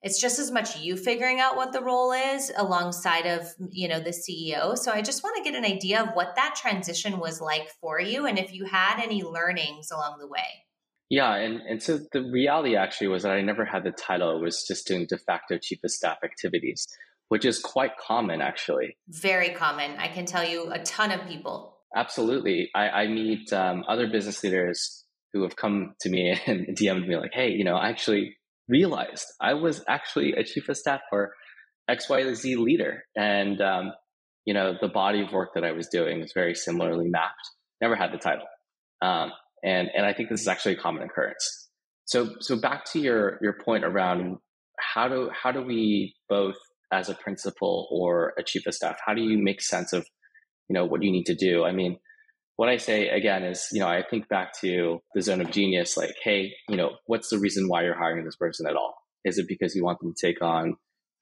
it's 0.05 0.21
just 0.21 0.37
as 0.37 0.51
much 0.51 0.77
you 0.77 0.97
figuring 0.97 1.39
out 1.39 1.55
what 1.55 1.73
the 1.73 1.81
role 1.81 2.11
is 2.11 2.51
alongside 2.55 3.25
of, 3.25 3.47
you 3.71 3.87
know, 3.87 3.99
the 3.99 4.11
CEO. 4.11 4.77
So 4.77 4.91
I 4.91 5.01
just 5.01 5.23
want 5.23 5.35
to 5.37 5.43
get 5.43 5.57
an 5.57 5.65
idea 5.65 6.03
of 6.03 6.09
what 6.13 6.35
that 6.35 6.55
transition 6.55 7.19
was 7.19 7.41
like 7.41 7.69
for 7.81 7.99
you 7.99 8.27
and 8.27 8.37
if 8.37 8.53
you 8.53 8.65
had 8.65 9.01
any 9.01 9.23
learnings 9.23 9.89
along 9.89 10.17
the 10.19 10.27
way. 10.27 10.65
Yeah, 11.09 11.35
and, 11.35 11.59
and 11.61 11.81
so 11.81 11.99
the 12.11 12.21
reality 12.21 12.75
actually 12.75 13.07
was 13.07 13.23
that 13.23 13.31
I 13.31 13.41
never 13.41 13.65
had 13.65 13.83
the 13.83 13.91
title. 13.91 14.29
I 14.29 14.39
was 14.39 14.63
just 14.67 14.87
doing 14.87 15.07
de 15.07 15.17
facto 15.17 15.57
chief 15.57 15.79
of 15.83 15.91
staff 15.91 16.17
activities, 16.23 16.87
which 17.29 17.45
is 17.45 17.59
quite 17.59 17.97
common 17.97 18.41
actually. 18.41 18.97
Very 19.07 19.49
common. 19.49 19.97
I 19.97 20.07
can 20.07 20.25
tell 20.25 20.43
you 20.43 20.71
a 20.71 20.83
ton 20.83 21.11
of 21.11 21.27
people. 21.27 21.74
Absolutely. 21.95 22.69
I, 22.75 22.89
I 22.89 23.07
meet 23.07 23.51
um, 23.53 23.83
other 23.87 24.07
business 24.07 24.43
leaders 24.43 25.05
who 25.33 25.43
have 25.43 25.55
come 25.55 25.93
to 26.01 26.09
me 26.09 26.37
and 26.45 26.67
DM'd 26.75 27.07
me 27.07 27.15
like, 27.17 27.31
hey, 27.33 27.49
you 27.49 27.63
know, 27.63 27.75
I 27.75 27.89
actually 27.89 28.35
realized 28.67 29.25
I 29.41 29.53
was 29.53 29.83
actually 29.87 30.33
a 30.33 30.43
chief 30.43 30.67
of 30.69 30.77
staff 30.77 31.01
for 31.09 31.33
XYZ 31.89 32.57
leader. 32.57 33.03
And, 33.15 33.61
um, 33.61 33.93
you 34.45 34.53
know, 34.53 34.75
the 34.79 34.87
body 34.87 35.21
of 35.21 35.31
work 35.31 35.51
that 35.55 35.63
I 35.63 35.71
was 35.71 35.87
doing 35.87 36.19
was 36.19 36.31
very 36.33 36.55
similarly 36.55 37.07
mapped. 37.07 37.49
Never 37.81 37.95
had 37.95 38.11
the 38.11 38.17
title. 38.17 38.45
Um, 39.01 39.31
and 39.63 39.89
and 39.95 40.05
I 40.05 40.13
think 40.13 40.29
this 40.29 40.41
is 40.41 40.47
actually 40.47 40.75
a 40.75 40.79
common 40.79 41.03
occurrence. 41.03 41.69
So 42.05 42.35
so 42.39 42.59
back 42.59 42.85
to 42.91 42.99
your 42.99 43.39
your 43.41 43.53
point 43.53 43.83
around 43.83 44.37
how 44.79 45.07
do 45.07 45.29
how 45.33 45.51
do 45.51 45.61
we 45.61 46.15
both 46.29 46.55
as 46.93 47.09
a 47.09 47.15
principal 47.15 47.87
or 47.91 48.33
a 48.37 48.43
chief 48.43 48.65
of 48.67 48.73
staff 48.73 48.97
how 49.05 49.13
do 49.13 49.21
you 49.21 49.37
make 49.41 49.61
sense 49.61 49.91
of 49.91 50.05
you 50.69 50.73
know 50.73 50.85
what 50.85 51.03
you 51.03 51.11
need 51.11 51.25
to 51.25 51.35
do? 51.35 51.63
I 51.63 51.71
mean, 51.71 51.97
what 52.55 52.69
I 52.69 52.77
say 52.77 53.09
again 53.09 53.43
is 53.43 53.67
you 53.71 53.79
know 53.79 53.87
I 53.87 54.03
think 54.09 54.27
back 54.29 54.53
to 54.61 54.99
the 55.13 55.21
zone 55.21 55.41
of 55.41 55.51
genius 55.51 55.97
like 55.97 56.15
hey 56.23 56.53
you 56.69 56.77
know 56.77 56.91
what's 57.05 57.29
the 57.29 57.39
reason 57.39 57.67
why 57.67 57.83
you're 57.83 57.97
hiring 57.97 58.25
this 58.25 58.35
person 58.35 58.67
at 58.67 58.75
all? 58.75 58.95
Is 59.23 59.37
it 59.37 59.47
because 59.47 59.75
you 59.75 59.83
want 59.83 59.99
them 59.99 60.13
to 60.15 60.27
take 60.27 60.41
on 60.41 60.75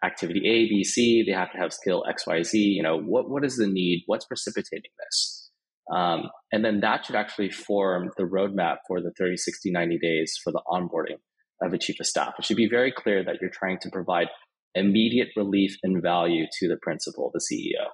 activity 0.04 0.42
A, 0.46 0.68
B, 0.68 0.84
C? 0.84 1.24
They 1.26 1.32
have 1.32 1.52
to 1.54 1.58
have 1.58 1.74
skill 1.74 2.04
X, 2.08 2.28
Y, 2.28 2.44
Z. 2.44 2.60
You 2.60 2.84
know 2.84 3.00
what 3.00 3.30
what 3.30 3.46
is 3.46 3.58
the 3.58 3.68
need? 3.68 4.04
What's 4.06 4.26
precipitating 4.26 4.92
this? 5.00 5.50
Um, 5.92 6.30
and 6.52 6.64
then 6.64 6.80
that 6.80 7.06
should 7.06 7.16
actually 7.16 7.50
form 7.50 8.12
the 8.18 8.24
roadmap 8.24 8.78
for 8.88 9.02
the 9.02 9.12
30, 9.18 9.36
60, 9.36 9.72
90 9.72 10.00
days 10.00 10.40
for 10.42 10.52
the 10.52 10.62
onboarding 10.68 11.18
of 11.62 11.74
a 11.74 11.78
chief 11.78 12.00
of 12.00 12.06
staff. 12.06 12.36
It 12.40 12.46
should 12.46 12.58
be 12.58 12.70
very 12.70 12.92
clear 12.92 13.24
that 13.24 13.38
you're 13.42 13.50
trying 13.50 13.80
to 13.80 13.90
provide 13.90 14.28
immediate 14.76 15.30
relief 15.36 15.76
and 15.84 16.02
value 16.02 16.46
to 16.60 16.68
the 16.68 16.78
principal, 16.82 17.32
the 17.34 17.40
CEO. 17.40 17.90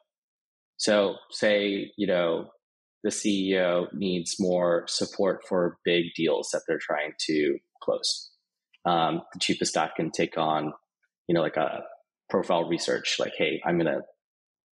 So 0.79 1.15
say, 1.29 1.91
you 1.97 2.07
know, 2.07 2.49
the 3.03 3.09
CEO 3.09 3.87
needs 3.93 4.37
more 4.39 4.85
support 4.87 5.41
for 5.47 5.77
big 5.85 6.05
deals 6.15 6.49
that 6.51 6.61
they're 6.67 6.79
trying 6.81 7.13
to 7.27 7.57
close. 7.83 8.31
Um, 8.85 9.21
the 9.33 9.55
of 9.61 9.67
staff 9.67 9.91
can 9.95 10.09
take 10.09 10.37
on, 10.37 10.73
you 11.27 11.35
know, 11.35 11.41
like 11.41 11.57
a 11.57 11.83
profile 12.29 12.67
research, 12.67 13.17
like, 13.19 13.33
hey, 13.37 13.61
I'm 13.65 13.77
going 13.77 13.93
to 13.93 14.01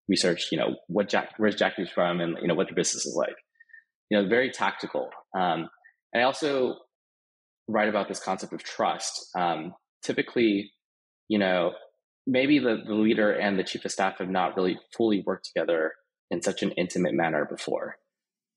research, 0.09 0.49
you 0.53 0.59
know, 0.59 0.77
what 0.87 1.09
Jack, 1.09 1.31
where's 1.39 1.57
Jackie's 1.57 1.91
from 1.91 2.21
and, 2.21 2.37
you 2.41 2.47
know, 2.47 2.55
what 2.55 2.69
the 2.69 2.75
business 2.75 3.05
is 3.05 3.17
like. 3.17 3.37
You 4.09 4.23
know, 4.23 4.29
very 4.29 4.51
tactical. 4.51 5.11
Um, 5.37 5.69
and 6.13 6.23
I 6.23 6.27
also 6.27 6.77
write 7.69 7.89
about 7.89 8.07
this 8.07 8.21
concept 8.21 8.53
of 8.53 8.63
trust. 8.63 9.29
Um, 9.37 9.75
typically, 10.05 10.71
you 11.29 11.39
know, 11.41 11.73
maybe 12.27 12.59
the, 12.59 12.83
the 12.87 12.95
leader 12.95 13.33
and 13.33 13.59
the 13.59 13.65
chief 13.65 13.85
of 13.85 13.93
staff 13.93 14.19
have 14.19 14.29
not 14.29 14.57
really 14.57 14.79
fully 14.97 15.23
worked 15.27 15.47
together 15.47 15.93
in 16.31 16.43
such 16.43 16.63
an 16.63 16.73
intimate 16.73 17.15
manner 17.15 17.47
before. 17.49 17.97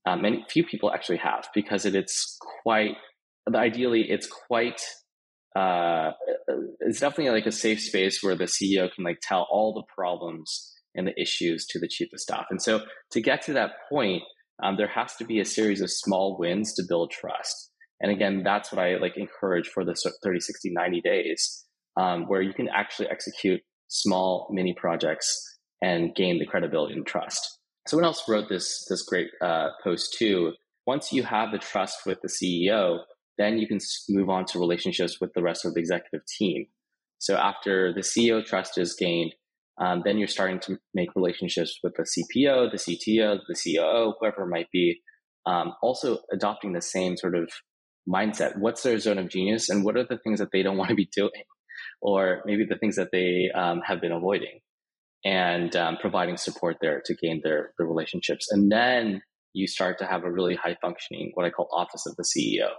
Um, 0.06 0.26
and 0.26 0.50
few 0.50 0.64
people 0.64 0.92
actually 0.92 1.18
have 1.18 1.48
because 1.54 1.86
it, 1.86 1.96
it's 1.96 2.38
quite, 2.64 2.96
ideally, 3.54 4.10
it's 4.10 4.28
quite, 4.28 4.82
uh, 5.56 6.12
it's 6.80 7.00
definitely 7.00 7.32
like 7.32 7.46
a 7.46 7.52
safe 7.52 7.82
space 7.82 8.24
where 8.24 8.36
the 8.36 8.46
CEO 8.46 8.92
can 8.92 9.04
like 9.04 9.20
tell 9.22 9.48
all 9.52 9.74
the 9.74 9.94
problems 9.94 10.74
and 10.96 11.08
the 11.08 11.22
issues 11.22 11.66
to 11.68 11.80
the 11.80 11.88
chief 11.88 12.10
of 12.14 12.20
staff. 12.20 12.46
And 12.50 12.62
so 12.62 12.82
to 13.12 13.22
get 13.22 13.44
to 13.44 13.54
that 13.54 13.72
point, 13.90 14.24
um, 14.64 14.78
there 14.78 14.88
has 14.88 15.16
to 15.18 15.26
be 15.26 15.40
a 15.40 15.46
series 15.46 15.82
of 15.82 15.92
small 15.92 16.38
wins 16.38 16.74
to 16.74 16.84
build 16.88 17.12
trust. 17.12 17.72
And 18.02 18.12
again, 18.12 18.44
that's 18.44 18.72
what 18.72 18.84
I 18.84 18.98
like 18.98 19.18
encourage 19.18 19.68
for 19.68 19.86
the 19.86 19.96
30, 20.24 20.40
60, 20.40 20.72
90 20.72 21.02
days, 21.02 21.66
um, 21.98 22.28
where 22.28 22.42
you 22.42 22.54
can 22.54 22.68
actually 22.70 23.08
execute 23.10 23.62
small 23.88 24.48
mini 24.52 24.74
projects 24.74 25.58
and 25.82 26.14
gain 26.16 26.40
the 26.40 26.46
credibility 26.46 26.94
and 26.94 27.06
trust. 27.06 27.60
Someone 27.88 28.06
else 28.06 28.24
wrote 28.28 28.50
this, 28.50 28.86
this 28.90 29.04
great 29.04 29.30
uh, 29.42 29.70
post 29.84 30.16
too. 30.18 30.54
Once 30.86 31.12
you 31.12 31.24
have 31.24 31.52
the 31.52 31.58
trust 31.58 32.06
with 32.06 32.20
the 32.22 32.28
CEO, 32.28 33.00
then 33.38 33.58
you 33.58 33.68
can 33.68 33.80
move 34.10 34.30
on 34.30 34.46
to 34.46 34.60
relationships 34.60 35.20
with 35.22 35.32
the 35.34 35.42
rest 35.42 35.66
of 35.66 35.74
the 35.74 35.80
executive 35.80 36.22
team. 36.38 36.68
So 37.20 37.36
after 37.36 37.94
the 37.94 38.02
CEO 38.02 38.46
trust 38.46 38.78
is 38.78 38.96
gained, 38.96 39.34
um, 39.80 40.02
then 40.04 40.18
you're 40.18 40.28
starting 40.28 40.60
to 40.62 40.78
make 40.94 41.16
relationships 41.16 41.80
with 41.82 41.94
the 41.96 42.04
CPO, 42.04 42.72
the 42.72 42.78
CTO, 42.78 43.40
the 43.48 43.56
COO, 43.56 44.14
whoever 44.20 44.44
it 44.44 44.50
might 44.50 44.70
be. 44.72 45.00
Um, 45.46 45.74
also 45.82 46.20
adopting 46.34 46.74
the 46.74 46.82
same 46.82 47.16
sort 47.16 47.36
of 47.36 47.50
mindset. 48.08 48.58
What's 48.60 48.84
their 48.84 49.00
zone 49.00 49.18
of 49.18 49.30
genius, 49.30 49.70
and 49.70 49.86
what 49.86 49.96
are 49.96 50.04
the 50.04 50.18
things 50.18 50.40
that 50.40 50.50
they 50.52 50.64
don't 50.64 50.78
want 50.78 50.90
to 50.90 50.96
be 50.96 51.10
doing, 51.16 51.32
or 52.02 52.42
maybe 52.46 52.66
the 52.66 52.78
things 52.78 52.96
that 52.96 53.10
they 53.12 53.50
um, 53.54 53.82
have 53.86 54.02
been 54.02 54.12
avoiding. 54.12 54.60
and 55.26 55.76
um, 55.76 55.98
providing 56.00 56.38
support 56.38 56.78
there 56.82 57.02
to 57.06 57.14
gain 57.16 57.42
their, 57.44 57.74
their 57.78 57.88
relationships. 57.88 58.48
And 58.52 58.72
then 58.72 59.22
you 59.54 59.68
start 59.68 59.98
to 60.00 60.06
have 60.06 60.24
a 60.24 60.32
really 60.32 60.56
high 60.56 60.78
functioning, 60.82 61.32
what 61.34 61.46
I 61.46 61.50
call 61.50 61.68
office 61.74 62.06
of 62.06 62.16
the 62.16 62.24
CEO, 62.24 62.70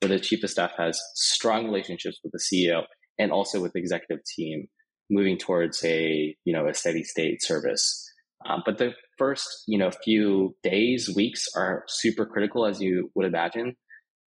where 0.00 0.08
the 0.08 0.20
chief 0.20 0.42
of 0.42 0.50
staff 0.50 0.72
has 0.78 1.00
strong 1.14 1.66
relationships 1.66 2.18
with 2.22 2.32
the 2.32 2.38
CEO 2.38 2.84
and 3.18 3.32
also 3.32 3.60
with 3.60 3.72
the 3.72 3.80
executive 3.80 4.24
team 4.24 4.66
moving 5.10 5.36
towards 5.36 5.84
a, 5.84 6.34
you 6.44 6.52
know, 6.52 6.66
a 6.66 6.74
steady 6.74 7.02
state 7.02 7.42
service. 7.42 8.10
Um, 8.46 8.62
but 8.64 8.78
the 8.78 8.92
first, 9.18 9.64
you 9.66 9.76
know, 9.76 9.90
few 9.90 10.56
days, 10.62 11.12
weeks 11.14 11.46
are 11.54 11.84
super 11.88 12.24
critical, 12.24 12.64
as 12.64 12.80
you 12.80 13.10
would 13.14 13.26
imagine. 13.26 13.76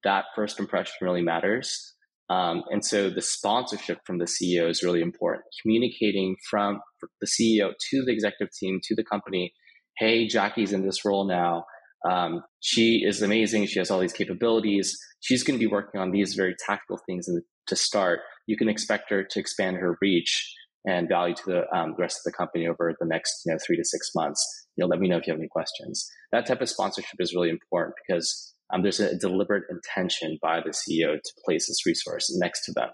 That 0.04 0.26
first 0.36 0.60
impression 0.60 0.94
really 1.02 1.24
matters. 1.24 1.92
Um, 2.29 2.63
and 2.69 2.83
so 2.86 3.09
the 3.09 3.21
sponsorship 3.21 3.99
from 4.05 4.17
the 4.17 4.25
CEO 4.25 4.69
is 4.69 4.83
really 4.83 5.01
important. 5.01 5.43
Communicating 5.62 6.36
from 6.49 6.79
the 7.21 7.27
CEO 7.27 7.73
to 7.89 8.03
the 8.05 8.12
executive 8.12 8.53
team, 8.53 8.79
to 8.83 8.95
the 8.95 9.03
company, 9.03 9.53
hey, 9.97 10.27
Jackie's 10.27 10.73
in 10.73 10.86
this 10.86 11.05
role 11.05 11.27
now. 11.27 11.65
Um, 12.09 12.43
she 12.59 13.03
is 13.05 13.21
amazing. 13.21 13.65
She 13.67 13.79
has 13.79 13.89
all 13.89 13.99
these 13.99 14.13
capabilities. 14.13 14.97
She's 15.21 15.43
going 15.43 15.57
to 15.57 15.63
be 15.65 15.71
working 15.71 16.01
on 16.01 16.12
these 16.12 16.33
very 16.33 16.55
tactical 16.65 16.99
things 17.05 17.29
to 17.67 17.75
start. 17.75 18.21
You 18.45 18.57
can 18.57 18.67
expect 18.67 19.09
her 19.09 19.23
to 19.23 19.39
expand 19.39 19.77
her 19.77 19.97
reach 20.01 20.53
and 20.86 21.07
value 21.07 21.33
to 21.36 21.43
the, 21.45 21.77
um, 21.77 21.93
the 21.95 22.01
rest 22.01 22.17
of 22.17 22.23
the 22.25 22.36
company 22.36 22.67
over 22.67 22.93
the 22.99 23.07
next 23.07 23.43
you 23.45 23.53
know 23.53 23.59
three 23.65 23.77
to 23.77 23.86
six 23.86 24.09
months. 24.15 24.67
You 24.75 24.83
know, 24.83 24.88
let 24.88 24.99
me 24.99 25.07
know 25.07 25.17
if 25.17 25.27
you 25.27 25.31
have 25.31 25.39
any 25.39 25.47
questions. 25.47 26.09
That 26.31 26.45
type 26.45 26.62
of 26.62 26.69
sponsorship 26.69 27.19
is 27.19 27.33
really 27.33 27.49
important 27.49 27.95
because 28.05 28.53
um, 28.73 28.81
there's 28.81 28.99
a 28.99 29.17
deliberate 29.17 29.63
intention 29.69 30.38
by 30.41 30.59
the 30.62 30.71
CEO 30.71 31.15
to 31.15 31.33
place 31.45 31.67
this 31.67 31.86
resource 31.86 32.36
next 32.38 32.65
to 32.65 32.73
them 32.73 32.89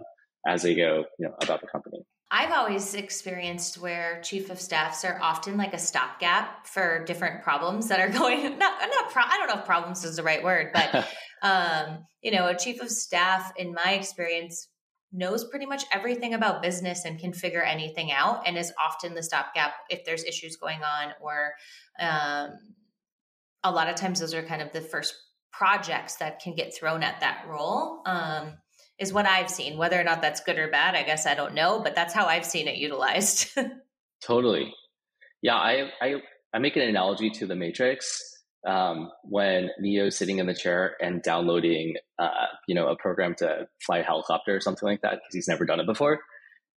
as 0.48 0.64
they 0.64 0.76
go 0.76 1.06
you 1.18 1.28
know 1.28 1.36
about 1.42 1.62
the 1.62 1.68
company. 1.68 2.00
I've 2.32 2.52
always 2.52 2.94
experienced 2.94 3.80
where 3.80 4.22
chief 4.22 4.52
of 4.52 4.62
staffs 4.62 5.04
are 5.04 5.18
often 5.20 5.58
like 5.58 5.74
a 5.74 5.80
stopgap 5.80 6.68
for 6.68 7.04
different 7.06 7.44
problems 7.44 7.88
that 7.88 8.00
are 8.00 8.10
going. 8.20 8.44
Not 8.58 8.80
not 8.80 9.12
pro, 9.12 9.24
I 9.24 9.38
don't 9.38 9.48
know 9.48 9.62
if 9.62 9.66
problems 9.66 10.04
is 10.04 10.18
the 10.18 10.24
right 10.24 10.44
word, 10.44 10.72
but 10.74 11.08
um, 11.42 12.06
you 12.22 12.32
know, 12.32 12.48
a 12.48 12.58
chief 12.58 12.82
of 12.82 12.90
staff, 12.90 13.52
in 13.58 13.74
my 13.74 13.94
experience, 13.94 14.68
knows 15.12 15.44
pretty 15.46 15.66
much 15.66 15.84
everything 15.92 16.34
about 16.36 16.62
business 16.62 17.06
and 17.06 17.18
can 17.18 17.34
figure 17.34 17.64
anything 17.64 18.12
out, 18.12 18.44
and 18.46 18.58
is 18.58 18.72
often 18.80 19.16
the 19.16 19.24
stopgap 19.24 19.74
if 19.90 20.06
there's 20.06 20.24
issues 20.24 20.56
going 20.58 20.82
on, 20.84 21.14
or 21.22 21.54
um, 22.00 22.52
a 23.64 23.72
lot 23.72 23.90
of 23.90 23.96
times 23.96 24.20
those 24.20 24.36
are 24.36 24.44
kind 24.44 24.62
of 24.62 24.72
the 24.72 24.82
first 24.82 25.16
projects 25.52 26.18
that 26.18 26.40
can 26.40 26.56
get 26.56 26.74
thrown 26.76 27.04
at 27.04 27.20
that 27.22 27.46
role. 27.48 28.02
Um, 28.06 28.54
is 29.00 29.14
what 29.14 29.26
I've 29.26 29.50
seen. 29.50 29.78
Whether 29.78 30.00
or 30.00 30.04
not 30.04 30.22
that's 30.22 30.42
good 30.42 30.58
or 30.60 30.70
bad, 30.70 30.94
I 30.94 31.04
guess 31.04 31.26
I 31.26 31.34
don't 31.34 31.54
know, 31.54 31.80
but 31.82 31.96
that's 31.96 32.14
how 32.14 32.26
I've 32.26 32.46
seen 32.46 32.68
it 32.68 32.76
utilized. 32.76 33.58
totally. 34.22 34.74
Yeah, 35.42 35.56
I, 35.56 35.90
I 36.02 36.16
I 36.54 36.60
make 36.60 36.76
an 36.76 36.82
analogy 36.82 37.30
to 37.30 37.46
the 37.46 37.56
Matrix 37.56 38.22
um, 38.68 39.10
when 39.24 39.70
Neo's 39.80 40.18
sitting 40.18 40.40
in 40.40 40.48
the 40.48 40.54
chair 40.54 40.96
and 41.02 41.22
downloading, 41.22 41.96
uh, 42.18 42.48
you 42.68 42.76
know, 42.76 42.88
a 42.88 42.98
program 42.98 43.36
to 43.36 43.68
fly 43.86 44.00
a 44.00 44.04
helicopter 44.04 44.56
or 44.56 44.60
something 44.60 44.88
like 44.88 45.02
that 45.02 45.12
because 45.12 45.34
he's 45.34 45.48
never 45.48 45.66
done 45.66 45.80
it 45.80 45.86
before. 45.86 46.20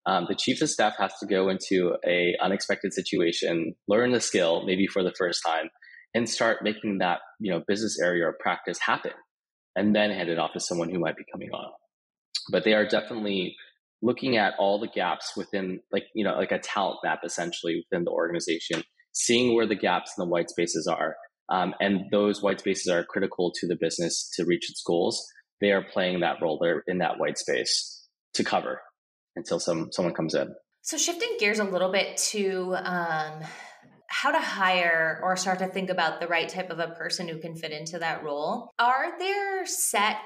Um, 0.05 0.25
the 0.27 0.35
chief 0.35 0.61
of 0.61 0.69
staff 0.69 0.95
has 0.97 1.13
to 1.19 1.25
go 1.25 1.49
into 1.49 1.95
a 2.05 2.35
unexpected 2.41 2.93
situation, 2.93 3.73
learn 3.87 4.11
the 4.11 4.19
skill 4.19 4.65
maybe 4.65 4.85
for 4.85 5.01
the 5.01 5.13
first 5.17 5.41
time, 5.45 5.69
and 6.13 6.29
start 6.29 6.63
making 6.63 6.99
that 6.99 7.19
you 7.39 7.51
know 7.51 7.63
business 7.67 7.99
area 7.99 8.27
or 8.27 8.35
practice 8.39 8.79
happen, 8.79 9.11
and 9.75 9.95
then 9.95 10.11
hand 10.11 10.29
it 10.29 10.39
off 10.39 10.53
to 10.53 10.59
someone 10.59 10.89
who 10.89 10.99
might 10.99 11.17
be 11.17 11.25
coming 11.31 11.49
on. 11.51 11.71
But 12.51 12.63
they 12.63 12.73
are 12.73 12.87
definitely 12.87 13.55
looking 14.01 14.37
at 14.37 14.53
all 14.59 14.79
the 14.79 14.87
gaps 14.87 15.33
within 15.37 15.79
like 15.91 16.05
you 16.13 16.23
know 16.23 16.35
like 16.35 16.51
a 16.51 16.59
talent 16.59 16.99
map 17.03 17.21
essentially 17.23 17.83
within 17.89 18.03
the 18.03 18.11
organization 18.11 18.83
seeing 19.13 19.55
where 19.55 19.67
the 19.67 19.75
gaps 19.75 20.13
and 20.17 20.25
the 20.25 20.29
white 20.29 20.49
spaces 20.49 20.87
are 20.87 21.15
um, 21.49 21.73
and 21.79 22.05
those 22.11 22.41
white 22.41 22.59
spaces 22.59 22.87
are 22.87 23.03
critical 23.03 23.51
to 23.55 23.67
the 23.67 23.75
business 23.75 24.29
to 24.35 24.45
reach 24.45 24.69
its 24.69 24.81
goals. 24.81 25.25
They 25.61 25.71
are 25.71 25.83
playing 25.83 26.21
that 26.21 26.37
role 26.41 26.59
they're 26.61 26.83
in 26.87 26.99
that 26.99 27.19
white 27.19 27.37
space 27.37 28.07
to 28.33 28.43
cover 28.43 28.81
until 29.35 29.59
some 29.59 29.91
someone 29.91 30.13
comes 30.13 30.33
in. 30.33 30.53
So 30.81 30.97
shifting 30.97 31.37
gears 31.39 31.59
a 31.59 31.63
little 31.63 31.91
bit 31.91 32.17
to 32.31 32.75
um, 32.75 33.41
how 34.13 34.31
to 34.31 34.39
hire 34.39 35.19
or 35.23 35.35
start 35.35 35.57
to 35.57 35.67
think 35.67 35.89
about 35.89 36.19
the 36.19 36.27
right 36.27 36.47
type 36.47 36.69
of 36.69 36.77
a 36.77 36.89
person 36.89 37.27
who 37.27 37.39
can 37.39 37.55
fit 37.55 37.71
into 37.71 37.97
that 37.97 38.23
role 38.23 38.69
are 38.77 39.17
there 39.17 39.65
set 39.65 40.17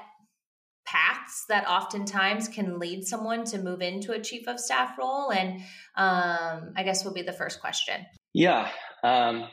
paths 0.86 1.44
that 1.48 1.66
oftentimes 1.66 2.48
can 2.48 2.78
lead 2.78 3.04
someone 3.04 3.44
to 3.44 3.58
move 3.58 3.80
into 3.80 4.12
a 4.12 4.20
chief 4.20 4.46
of 4.46 4.58
staff 4.58 4.96
role? 4.98 5.30
And 5.30 5.60
um, 5.96 6.72
I 6.76 6.82
guess 6.84 7.04
will 7.04 7.12
be 7.12 7.22
the 7.22 7.32
first 7.32 7.60
question. 7.60 8.06
Yeah. 8.32 8.70
Um, 9.04 9.48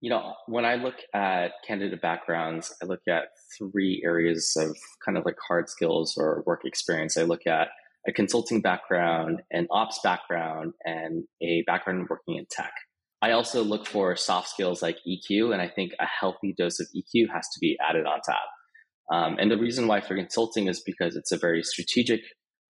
you 0.00 0.10
know, 0.10 0.34
when 0.46 0.64
I 0.64 0.74
look 0.76 0.96
at 1.12 1.52
candidate 1.66 2.00
backgrounds, 2.00 2.74
I 2.82 2.86
look 2.86 3.00
at 3.08 3.28
three 3.58 4.02
areas 4.04 4.52
of 4.56 4.76
kind 5.04 5.16
of 5.16 5.24
like 5.24 5.36
hard 5.46 5.68
skills 5.68 6.16
or 6.16 6.42
work 6.46 6.64
experience. 6.64 7.16
I 7.16 7.22
look 7.22 7.46
at 7.46 7.68
a 8.06 8.12
consulting 8.12 8.60
background, 8.60 9.42
an 9.50 9.66
ops 9.70 9.98
background, 10.04 10.74
and 10.84 11.24
a 11.42 11.62
background 11.66 12.06
working 12.10 12.36
in 12.36 12.46
tech. 12.50 12.72
I 13.24 13.32
also 13.32 13.64
look 13.64 13.86
for 13.86 14.14
soft 14.16 14.50
skills 14.50 14.82
like 14.82 14.98
EQ, 15.08 15.54
and 15.54 15.62
I 15.62 15.66
think 15.66 15.92
a 15.98 16.04
healthy 16.04 16.54
dose 16.58 16.78
of 16.78 16.88
EQ 16.94 17.32
has 17.32 17.48
to 17.54 17.58
be 17.58 17.74
added 17.80 18.04
on 18.04 18.20
top. 18.20 18.44
Um, 19.10 19.38
and 19.40 19.50
the 19.50 19.56
reason 19.56 19.86
why 19.86 20.02
for 20.02 20.14
consulting 20.14 20.68
is 20.68 20.82
because 20.84 21.16
it's 21.16 21.32
a 21.32 21.38
very 21.38 21.62
strategic 21.62 22.20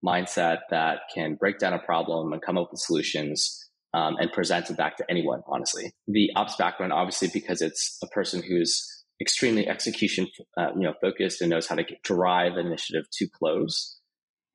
mindset 0.06 0.58
that 0.70 0.98
can 1.12 1.34
break 1.34 1.58
down 1.58 1.72
a 1.72 1.80
problem 1.80 2.32
and 2.32 2.40
come 2.40 2.56
up 2.56 2.68
with 2.70 2.80
solutions 2.80 3.68
um, 3.94 4.14
and 4.20 4.30
present 4.30 4.70
it 4.70 4.76
back 4.76 4.96
to 4.98 5.04
anyone, 5.10 5.42
honestly. 5.48 5.92
The 6.06 6.30
ops 6.36 6.54
background, 6.54 6.92
obviously, 6.92 7.30
because 7.34 7.60
it's 7.60 7.98
a 8.00 8.06
person 8.06 8.40
who's 8.40 9.04
extremely 9.20 9.66
execution 9.66 10.28
uh, 10.56 10.68
you 10.76 10.82
know, 10.82 10.94
focused 11.00 11.40
and 11.40 11.50
knows 11.50 11.66
how 11.66 11.74
to 11.74 11.82
get, 11.82 12.00
drive 12.04 12.58
initiative 12.58 13.06
to 13.14 13.26
close. 13.28 13.98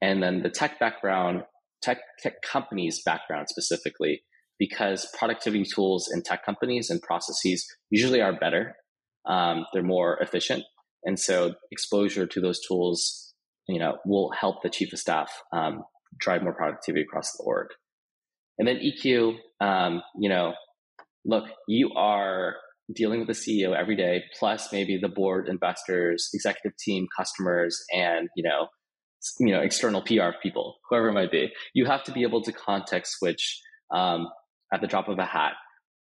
And 0.02 0.24
then 0.24 0.44
the 0.44 0.50
tech 0.50 0.80
background, 0.80 1.44
tech, 1.84 1.98
tech 2.20 2.42
companies 2.42 3.02
background 3.04 3.50
specifically, 3.50 4.22
because 4.60 5.08
productivity 5.18 5.64
tools 5.64 6.10
in 6.14 6.22
tech 6.22 6.46
companies 6.46 6.90
and 6.90 7.02
processes 7.02 7.66
usually 7.90 8.22
are 8.22 8.38
better. 8.38 8.76
Um, 9.26 9.66
they're 9.74 9.84
more 9.84 10.18
efficient 10.20 10.64
and 11.04 11.20
so 11.20 11.56
exposure 11.72 12.26
to 12.28 12.42
those 12.42 12.60
tools, 12.66 13.34
you 13.68 13.80
know, 13.80 13.98
will 14.06 14.32
help 14.32 14.62
the 14.62 14.70
chief 14.70 14.94
of 14.94 15.00
staff 15.00 15.32
um, 15.54 15.84
drive 16.20 16.44
more 16.44 16.54
productivity 16.54 17.04
across 17.04 17.32
the 17.34 17.44
org. 17.44 17.68
And 18.58 18.68
then 18.68 18.78
EQ, 18.78 19.36
um, 19.62 20.02
you 20.20 20.30
know, 20.30 20.54
look, 21.26 21.46
you 21.68 21.92
are 21.96 22.56
dealing 22.94 23.20
with 23.20 23.28
the 23.28 23.34
CEO 23.34 23.76
every 23.76 23.96
day, 23.96 24.24
plus 24.38 24.74
maybe 24.74 24.98
the 24.98 25.08
board, 25.08 25.48
investors, 25.48 26.30
executive 26.34 26.78
team, 26.78 27.08
customers, 27.16 27.82
and 27.94 28.28
you 28.36 28.44
know, 28.44 28.68
you 29.40 29.54
know, 29.54 29.62
external 29.62 30.02
PR 30.02 30.32
people, 30.42 30.78
whoever 30.90 31.10
it 31.10 31.14
might 31.14 31.32
be. 31.32 31.50
You 31.74 31.86
have 31.86 32.04
to 32.06 32.12
be 32.12 32.24
able 32.24 32.42
to 32.44 32.52
context 32.52 33.18
switch 33.20 33.62
um, 33.94 34.28
at 34.74 34.82
the 34.82 34.88
drop 34.88 35.08
of 35.08 35.20
a 35.20 35.26
hat, 35.26 35.54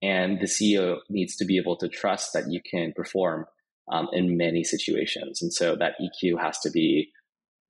and 0.01 0.39
the 0.39 0.45
CEO 0.45 0.97
needs 1.09 1.35
to 1.37 1.45
be 1.45 1.57
able 1.57 1.77
to 1.77 1.87
trust 1.87 2.33
that 2.33 2.45
you 2.49 2.61
can 2.69 2.93
perform 2.95 3.45
um, 3.91 4.07
in 4.13 4.37
many 4.37 4.63
situations. 4.63 5.41
And 5.41 5.53
so 5.53 5.75
that 5.75 5.93
EQ 6.01 6.41
has 6.41 6.59
to 6.59 6.69
be 6.69 7.11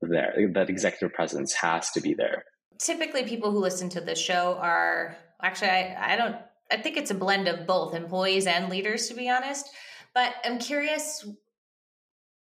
there. 0.01 0.33
That 0.53 0.69
executive 0.69 1.13
presence 1.13 1.53
has 1.53 1.91
to 1.91 2.01
be 2.01 2.13
there. 2.13 2.43
Typically, 2.79 3.23
people 3.23 3.51
who 3.51 3.59
listen 3.59 3.89
to 3.89 4.01
this 4.01 4.19
show 4.19 4.57
are 4.61 5.17
actually, 5.41 5.69
I, 5.69 6.13
I 6.13 6.15
don't, 6.15 6.35
I 6.71 6.77
think 6.77 6.97
it's 6.97 7.11
a 7.11 7.15
blend 7.15 7.47
of 7.47 7.65
both 7.65 7.95
employees 7.95 8.45
and 8.45 8.69
leaders, 8.69 9.07
to 9.07 9.13
be 9.13 9.29
honest. 9.29 9.67
But 10.13 10.33
I'm 10.43 10.59
curious, 10.59 11.27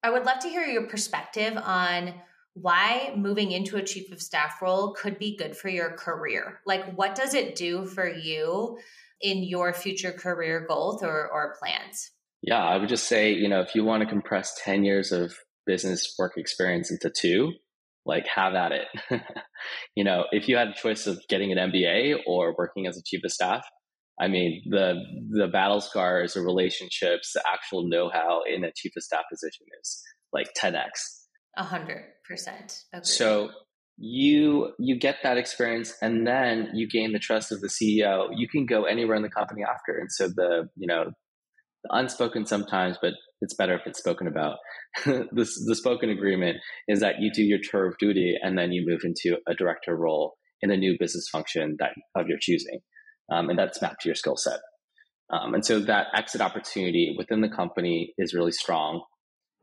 I 0.02 0.10
would 0.10 0.24
love 0.24 0.40
to 0.40 0.48
hear 0.48 0.64
your 0.64 0.86
perspective 0.86 1.56
on 1.56 2.14
why 2.54 3.12
moving 3.16 3.50
into 3.50 3.76
a 3.76 3.82
chief 3.82 4.10
of 4.12 4.22
staff 4.22 4.62
role 4.62 4.94
could 4.94 5.18
be 5.18 5.36
good 5.36 5.56
for 5.56 5.68
your 5.68 5.90
career. 5.90 6.60
Like, 6.64 6.94
what 6.94 7.14
does 7.14 7.34
it 7.34 7.56
do 7.56 7.84
for 7.84 8.08
you 8.08 8.78
in 9.20 9.42
your 9.42 9.72
future 9.72 10.12
career 10.12 10.64
goals 10.66 11.02
or, 11.02 11.28
or 11.28 11.56
plans? 11.58 12.12
Yeah, 12.42 12.62
I 12.62 12.76
would 12.76 12.88
just 12.88 13.08
say, 13.08 13.32
you 13.32 13.48
know, 13.48 13.60
if 13.60 13.74
you 13.74 13.84
want 13.84 14.02
to 14.02 14.08
compress 14.08 14.54
10 14.62 14.84
years 14.84 15.10
of 15.10 15.34
business 15.66 16.14
work 16.18 16.34
experience 16.36 16.90
into 16.90 17.10
two, 17.10 17.52
like 18.06 18.26
have 18.28 18.54
at 18.54 18.70
it. 18.72 18.86
you 19.96 20.04
know, 20.04 20.24
if 20.30 20.48
you 20.48 20.56
had 20.56 20.68
a 20.68 20.74
choice 20.74 21.06
of 21.06 21.20
getting 21.28 21.52
an 21.52 21.58
MBA 21.72 22.18
or 22.26 22.54
working 22.56 22.86
as 22.86 22.96
a 22.96 23.02
chief 23.04 23.24
of 23.24 23.32
staff, 23.32 23.64
I 24.20 24.28
mean, 24.28 24.62
the 24.70 24.94
the 25.30 25.48
battle 25.48 25.80
scars, 25.80 26.34
the 26.34 26.42
relationships, 26.42 27.32
the 27.34 27.42
actual 27.52 27.88
know-how 27.88 28.42
in 28.46 28.62
a 28.62 28.70
chief 28.76 28.92
of 28.96 29.02
staff 29.02 29.24
position 29.28 29.66
is 29.80 30.02
like 30.32 30.48
10x. 30.56 30.90
A 31.56 31.64
hundred 31.64 32.04
percent. 32.28 32.84
So 33.02 33.50
you 33.96 34.72
you 34.78 34.98
get 34.98 35.18
that 35.22 35.37
experience 35.37 35.94
and 36.02 36.26
then 36.26 36.70
you 36.74 36.88
gain 36.88 37.12
the 37.12 37.18
trust 37.18 37.52
of 37.52 37.60
the 37.60 37.68
CEO. 37.68 38.28
You 38.34 38.48
can 38.48 38.66
go 38.66 38.84
anywhere 38.84 39.16
in 39.16 39.22
the 39.22 39.28
company 39.28 39.62
after. 39.62 39.96
And 39.96 40.10
so 40.10 40.28
the, 40.28 40.68
you 40.76 40.87
know, 40.87 41.12
the 41.84 41.96
unspoken 41.96 42.46
sometimes, 42.46 42.98
but 43.00 43.12
it's 43.40 43.54
better 43.54 43.74
if 43.74 43.82
it's 43.87 43.98
spoken 43.98 44.26
about. 44.26 44.56
the, 45.04 45.48
the 45.66 45.74
spoken 45.74 46.10
agreement 46.10 46.56
is 46.88 47.00
that 47.00 47.20
you 47.20 47.30
do 47.32 47.42
your 47.42 47.58
tour 47.62 47.87
of 47.87 47.98
duty 47.98 48.34
and 48.42 48.58
then 48.58 48.72
you 48.72 48.84
move 48.87 49.02
into 49.04 49.38
a 49.46 49.54
director 49.54 49.96
role 49.96 50.34
in 50.62 50.70
a 50.70 50.76
new 50.76 50.96
business 50.98 51.28
function 51.30 51.76
that 51.78 51.90
of 52.16 52.26
your 52.26 52.38
choosing. 52.40 52.80
um, 53.30 53.50
and 53.50 53.58
that's 53.58 53.80
mapped 53.80 54.00
to 54.02 54.08
your 54.08 54.16
skill 54.16 54.37
set. 54.37 54.60
Um, 55.32 55.54
and 55.54 55.64
so 55.64 55.78
that 55.80 56.08
exit 56.14 56.40
opportunity 56.40 57.14
within 57.16 57.40
the 57.40 57.48
company 57.48 58.12
is 58.18 58.34
really 58.34 58.52
strong. 58.52 59.02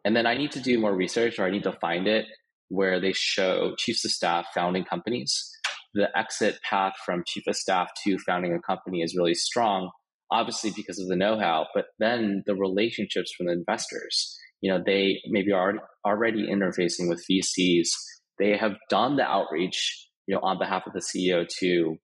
And 0.03 0.15
then 0.15 0.25
I 0.25 0.35
need 0.35 0.51
to 0.53 0.59
do 0.59 0.79
more 0.79 0.95
research 0.95 1.37
or 1.37 1.45
I 1.45 1.51
need 1.51 1.63
to 1.63 1.73
find 1.73 2.07
it 2.07 2.25
where 2.71 3.01
they 3.01 3.11
show 3.11 3.75
chiefs 3.77 4.05
of 4.05 4.11
staff 4.11 4.47
founding 4.55 4.85
companies. 4.85 5.49
The 5.93 6.07
exit 6.17 6.59
path 6.67 6.93
from 7.05 7.23
chief 7.27 7.43
of 7.47 7.55
staff 7.57 7.89
to 8.05 8.17
founding 8.19 8.53
a 8.53 8.61
company 8.61 9.01
is 9.01 9.15
really 9.15 9.33
strong, 9.33 9.91
obviously 10.31 10.71
because 10.73 10.97
of 10.97 11.09
the 11.09 11.17
know 11.17 11.37
how, 11.37 11.67
but 11.75 11.87
then 11.99 12.43
the 12.45 12.55
relationships 12.55 13.33
from 13.35 13.47
the 13.47 13.53
investors. 13.53 14.37
You 14.61 14.71
know, 14.71 14.81
they 14.85 15.19
maybe 15.27 15.51
are 15.51 15.73
already 16.05 16.47
interfacing 16.47 17.09
with 17.09 17.25
VCs. 17.29 17.89
They 18.39 18.55
have 18.55 18.77
done 18.89 19.17
the 19.17 19.23
outreach, 19.23 20.07
you 20.27 20.35
know, 20.35 20.41
on 20.41 20.57
behalf 20.57 20.83
of 20.87 20.93
the 20.93 21.01
CEO 21.01 21.45
to, 21.59 21.97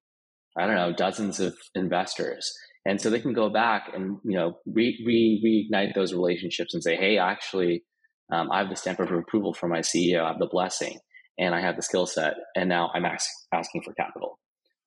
I 0.58 0.66
don't 0.66 0.76
know, 0.76 0.92
dozens 0.92 1.40
of 1.40 1.56
investors. 1.76 2.52
And 2.86 3.00
so 3.00 3.10
they 3.10 3.22
can 3.22 3.34
go 3.34 3.50
back 3.50 3.92
and, 3.94 4.18
you 4.26 4.38
know, 4.38 4.58
re, 4.66 5.02
re, 5.06 5.70
reignite 5.72 5.94
those 5.94 6.14
relationships 6.14 6.74
and 6.74 6.84
say, 6.84 6.98
hey, 6.98 7.18
actually, 7.18 7.84
um, 8.32 8.52
I 8.52 8.60
have 8.60 8.70
the 8.70 8.76
stamp 8.76 9.00
of 9.00 9.12
approval 9.12 9.54
from 9.54 9.72
my 9.72 9.80
CEO, 9.80 10.24
I 10.24 10.28
have 10.30 10.40
the 10.40 10.48
blessing, 10.48 11.00
and 11.38 11.56
I 11.56 11.62
have 11.62 11.76
the 11.76 11.82
skill 11.82 12.06
set, 12.06 12.36
and 12.56 12.70
now 12.70 12.92
I'm 12.94 13.06
ask, 13.06 13.30
asking 13.54 13.84
for 13.84 13.94
capital. 13.94 14.40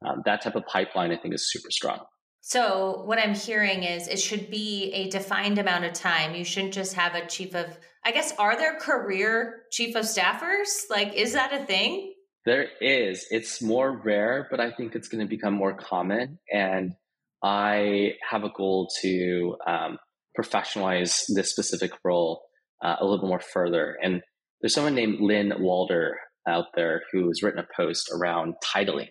Um, 0.05 0.23
that 0.25 0.43
type 0.43 0.57
of 0.57 0.67
pipeline, 0.67 1.13
I 1.13 1.17
think, 1.17 1.35
is 1.35 1.51
super 1.51 1.71
strong. 1.71 2.01
So, 2.43 3.03
what 3.05 3.19
I'm 3.19 3.35
hearing 3.35 3.83
is 3.83 4.09
it 4.09 4.19
should 4.19 4.51
be 4.51 4.91
a 4.95 5.11
defined 5.11 5.59
amount 5.59 5.85
of 5.85 5.93
time. 5.93 6.35
You 6.35 6.45
shouldn't 6.45 6.73
just 6.73 6.95
have 6.95 7.15
a 7.15 7.27
chief 7.27 7.55
of, 7.55 7.79
I 8.05 8.13
guess, 8.13 8.33
are 8.39 8.57
there 8.57 8.79
career 8.79 9.63
chief 9.71 9.95
of 9.95 10.05
staffers? 10.05 10.85
Like, 10.89 11.13
is 11.15 11.35
that 11.35 11.53
a 11.53 11.65
thing? 11.67 12.15
There 12.47 12.69
is. 12.81 13.27
It's 13.31 13.61
more 13.61 13.93
rare, 13.93 14.49
but 14.51 14.59
I 14.59 14.71
think 14.71 14.95
it's 14.95 15.09
going 15.09 15.21
to 15.21 15.29
become 15.29 15.53
more 15.53 15.75
common. 15.75 16.39
And 16.51 16.95
I 17.43 18.15
have 18.29 18.45
a 18.45 18.51
goal 18.51 18.89
to 19.03 19.57
um, 19.67 19.99
professionalize 20.39 21.25
this 21.35 21.51
specific 21.51 21.93
role 22.03 22.43
uh, 22.83 22.97
a 23.01 23.05
little 23.05 23.21
bit 23.21 23.29
more 23.29 23.41
further. 23.41 23.97
And 24.03 24.23
there's 24.61 24.75
someone 24.75 24.95
named 24.95 25.21
Lynn 25.21 25.53
Walder 25.59 26.17
out 26.49 26.67
there 26.75 27.03
who 27.13 27.29
has 27.29 27.43
written 27.43 27.61
a 27.61 27.67
post 27.77 28.11
around 28.13 28.55
titling 28.65 29.11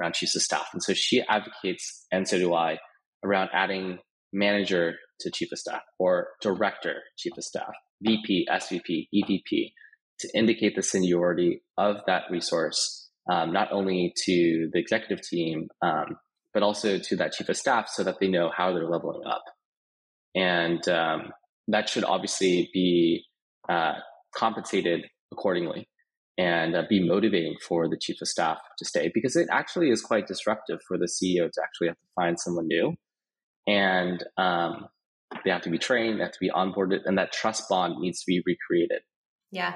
around 0.00 0.14
chiefs 0.14 0.36
of 0.36 0.42
staff. 0.42 0.68
And 0.72 0.82
so 0.82 0.92
she 0.94 1.22
advocates, 1.28 2.06
and 2.12 2.28
so 2.28 2.38
do 2.38 2.54
I, 2.54 2.78
around 3.24 3.50
adding 3.52 3.98
manager 4.32 4.94
to 5.20 5.30
chief 5.30 5.50
of 5.52 5.58
staff 5.58 5.82
or 5.98 6.28
director 6.42 6.96
chief 7.16 7.32
of 7.36 7.44
staff, 7.44 7.72
VP, 8.02 8.46
SVP, 8.50 9.08
EVP 9.14 9.72
to 10.20 10.28
indicate 10.34 10.76
the 10.76 10.82
seniority 10.82 11.62
of 11.78 11.96
that 12.06 12.24
resource, 12.30 13.08
um, 13.30 13.52
not 13.52 13.72
only 13.72 14.12
to 14.24 14.68
the 14.72 14.78
executive 14.78 15.26
team, 15.26 15.68
um, 15.82 16.16
but 16.52 16.62
also 16.62 16.98
to 16.98 17.16
that 17.16 17.32
chief 17.32 17.48
of 17.48 17.56
staff 17.56 17.88
so 17.88 18.02
that 18.02 18.16
they 18.20 18.28
know 18.28 18.50
how 18.54 18.72
they're 18.72 18.88
leveling 18.88 19.22
up. 19.26 19.44
And 20.34 20.86
um, 20.88 21.32
that 21.68 21.88
should 21.88 22.04
obviously 22.04 22.70
be 22.72 23.24
uh, 23.68 23.94
compensated 24.34 25.06
accordingly 25.32 25.88
and 26.38 26.76
uh, 26.76 26.82
be 26.88 27.06
motivating 27.06 27.56
for 27.66 27.88
the 27.88 27.96
chief 27.96 28.20
of 28.20 28.28
staff 28.28 28.58
to 28.78 28.84
stay 28.84 29.10
because 29.12 29.36
it 29.36 29.48
actually 29.50 29.90
is 29.90 30.02
quite 30.02 30.26
disruptive 30.26 30.80
for 30.86 30.98
the 30.98 31.06
CEO 31.06 31.50
to 31.50 31.62
actually 31.62 31.88
have 31.88 31.96
to 31.96 32.06
find 32.14 32.38
someone 32.38 32.66
new. 32.66 32.94
And 33.66 34.22
um, 34.36 34.86
they 35.44 35.50
have 35.50 35.62
to 35.62 35.70
be 35.70 35.78
trained, 35.78 36.18
they 36.18 36.24
have 36.24 36.32
to 36.32 36.40
be 36.40 36.50
onboarded, 36.50 37.00
and 37.04 37.18
that 37.18 37.32
trust 37.32 37.68
bond 37.68 37.98
needs 37.98 38.20
to 38.20 38.26
be 38.26 38.42
recreated. 38.46 39.00
Yeah. 39.50 39.74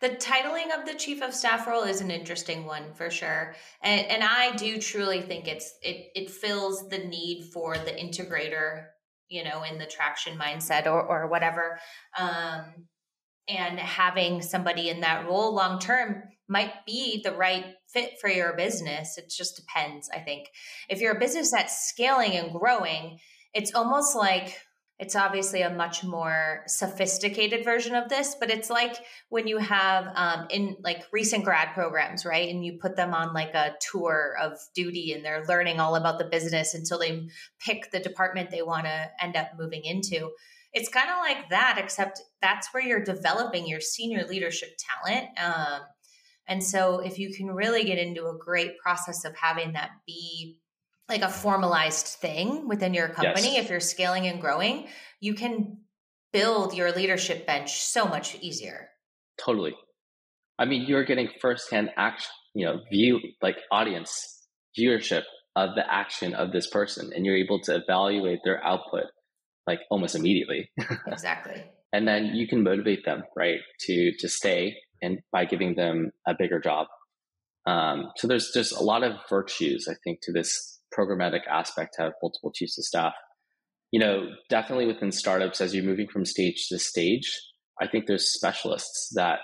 The 0.00 0.10
titling 0.10 0.78
of 0.78 0.84
the 0.84 0.94
chief 0.94 1.22
of 1.22 1.32
staff 1.32 1.66
role 1.66 1.84
is 1.84 2.00
an 2.00 2.10
interesting 2.10 2.66
one 2.66 2.92
for 2.92 3.08
sure. 3.08 3.54
And 3.82 4.06
and 4.06 4.22
I 4.22 4.54
do 4.56 4.78
truly 4.78 5.22
think 5.22 5.46
it's 5.46 5.72
it 5.80 6.08
it 6.14 6.30
fills 6.30 6.88
the 6.88 6.98
need 6.98 7.44
for 7.52 7.78
the 7.78 7.92
integrator, 7.92 8.86
you 9.32 9.42
know, 9.42 9.62
in 9.62 9.78
the 9.78 9.86
traction 9.86 10.38
mindset 10.38 10.86
or 10.86 11.02
or 11.02 11.28
whatever. 11.28 11.78
Um 12.18 12.86
and 13.48 13.78
having 13.78 14.40
somebody 14.40 14.88
in 14.88 15.00
that 15.00 15.26
role 15.26 15.52
long 15.54 15.80
term 15.80 16.22
might 16.48 16.86
be 16.86 17.20
the 17.24 17.32
right 17.32 17.74
fit 17.92 18.12
for 18.20 18.28
your 18.28 18.54
business. 18.54 19.18
It 19.18 19.32
just 19.36 19.56
depends, 19.56 20.08
I 20.14 20.18
think. 20.18 20.48
If 20.88 21.00
you're 21.00 21.16
a 21.16 21.18
business 21.18 21.50
that's 21.50 21.88
scaling 21.88 22.32
and 22.32 22.52
growing, 22.52 23.18
it's 23.54 23.74
almost 23.74 24.14
like 24.14 24.58
it's 25.02 25.16
obviously 25.16 25.62
a 25.62 25.68
much 25.68 26.04
more 26.04 26.62
sophisticated 26.68 27.64
version 27.64 27.96
of 27.96 28.08
this, 28.08 28.36
but 28.38 28.50
it's 28.50 28.70
like 28.70 28.94
when 29.30 29.48
you 29.48 29.58
have 29.58 30.06
um, 30.14 30.46
in 30.48 30.76
like 30.84 31.02
recent 31.12 31.44
grad 31.44 31.74
programs, 31.74 32.24
right? 32.24 32.48
And 32.48 32.64
you 32.64 32.78
put 32.80 32.94
them 32.94 33.12
on 33.12 33.34
like 33.34 33.52
a 33.52 33.74
tour 33.80 34.36
of 34.40 34.56
duty 34.76 35.12
and 35.12 35.24
they're 35.24 35.44
learning 35.48 35.80
all 35.80 35.96
about 35.96 36.20
the 36.20 36.24
business 36.26 36.74
until 36.74 37.00
they 37.00 37.26
pick 37.58 37.90
the 37.90 37.98
department 37.98 38.52
they 38.52 38.62
want 38.62 38.84
to 38.84 39.10
end 39.20 39.34
up 39.34 39.48
moving 39.58 39.84
into. 39.84 40.30
It's 40.72 40.88
kind 40.88 41.10
of 41.10 41.16
like 41.18 41.50
that, 41.50 41.78
except 41.82 42.22
that's 42.40 42.68
where 42.72 42.84
you're 42.84 43.02
developing 43.02 43.66
your 43.66 43.80
senior 43.80 44.24
leadership 44.24 44.78
talent. 44.78 45.26
Um, 45.36 45.80
and 46.46 46.62
so 46.62 47.00
if 47.00 47.18
you 47.18 47.34
can 47.34 47.48
really 47.48 47.82
get 47.82 47.98
into 47.98 48.28
a 48.28 48.38
great 48.38 48.78
process 48.78 49.24
of 49.24 49.34
having 49.34 49.72
that 49.72 49.90
be 50.06 50.60
like 51.08 51.22
a 51.22 51.28
formalized 51.28 52.06
thing 52.06 52.68
within 52.68 52.94
your 52.94 53.08
company, 53.08 53.54
yes. 53.54 53.64
if 53.64 53.70
you're 53.70 53.80
scaling 53.80 54.26
and 54.26 54.40
growing, 54.40 54.86
you 55.20 55.34
can 55.34 55.78
build 56.32 56.74
your 56.74 56.92
leadership 56.92 57.46
bench 57.46 57.82
so 57.82 58.06
much 58.06 58.36
easier. 58.40 58.88
Totally. 59.44 59.74
I 60.58 60.64
mean, 60.64 60.84
you're 60.86 61.04
getting 61.04 61.28
firsthand 61.40 61.90
action, 61.96 62.30
you 62.54 62.66
know, 62.66 62.80
view 62.90 63.20
like 63.42 63.56
audience 63.70 64.46
viewership 64.78 65.24
of 65.56 65.74
the 65.74 65.92
action 65.92 66.34
of 66.34 66.52
this 66.52 66.68
person, 66.68 67.10
and 67.14 67.26
you're 67.26 67.36
able 67.36 67.60
to 67.62 67.76
evaluate 67.76 68.40
their 68.44 68.64
output 68.64 69.04
like 69.66 69.80
almost 69.90 70.14
immediately. 70.14 70.70
exactly. 71.06 71.62
and 71.92 72.08
then 72.08 72.26
you 72.34 72.48
can 72.48 72.62
motivate 72.62 73.04
them, 73.04 73.22
right, 73.36 73.60
to 73.80 74.12
to 74.18 74.28
stay, 74.28 74.74
and 75.00 75.18
by 75.30 75.44
giving 75.44 75.74
them 75.74 76.10
a 76.26 76.34
bigger 76.38 76.60
job. 76.60 76.86
Um, 77.66 78.10
so 78.16 78.26
there's 78.26 78.50
just 78.52 78.72
a 78.72 78.82
lot 78.82 79.04
of 79.04 79.12
virtues, 79.28 79.86
I 79.88 79.94
think, 80.02 80.20
to 80.22 80.32
this 80.32 80.80
programmatic 80.96 81.46
aspect 81.50 81.94
to 81.96 82.02
have 82.02 82.12
multiple 82.22 82.52
chiefs 82.54 82.78
of 82.78 82.84
staff. 82.84 83.14
You 83.90 84.00
know, 84.00 84.28
definitely 84.48 84.86
within 84.86 85.12
startups, 85.12 85.60
as 85.60 85.74
you're 85.74 85.84
moving 85.84 86.08
from 86.08 86.24
stage 86.24 86.68
to 86.68 86.78
stage, 86.78 87.30
I 87.80 87.86
think 87.86 88.06
there's 88.06 88.32
specialists 88.32 89.12
that 89.14 89.40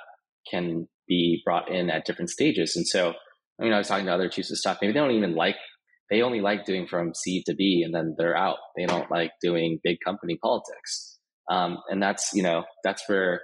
can 0.50 0.88
be 1.06 1.42
brought 1.44 1.70
in 1.70 1.90
at 1.90 2.06
different 2.06 2.30
stages. 2.30 2.76
And 2.76 2.86
so, 2.86 3.12
I 3.60 3.64
mean, 3.64 3.72
I 3.72 3.78
was 3.78 3.88
talking 3.88 4.06
to 4.06 4.12
other 4.12 4.28
chiefs 4.28 4.50
of 4.50 4.58
staff, 4.58 4.78
maybe 4.80 4.92
they 4.92 5.00
don't 5.00 5.10
even 5.10 5.34
like, 5.34 5.56
they 6.10 6.22
only 6.22 6.40
like 6.40 6.64
doing 6.64 6.86
from 6.86 7.12
C 7.14 7.42
to 7.46 7.54
B 7.54 7.82
and 7.84 7.94
then 7.94 8.14
they're 8.16 8.36
out. 8.36 8.56
They 8.76 8.86
don't 8.86 9.10
like 9.10 9.32
doing 9.42 9.78
big 9.84 9.98
company 10.04 10.38
politics. 10.42 11.18
Um, 11.50 11.78
and 11.90 12.02
that's, 12.02 12.30
you 12.34 12.42
know, 12.42 12.64
that's 12.84 13.02
where 13.08 13.42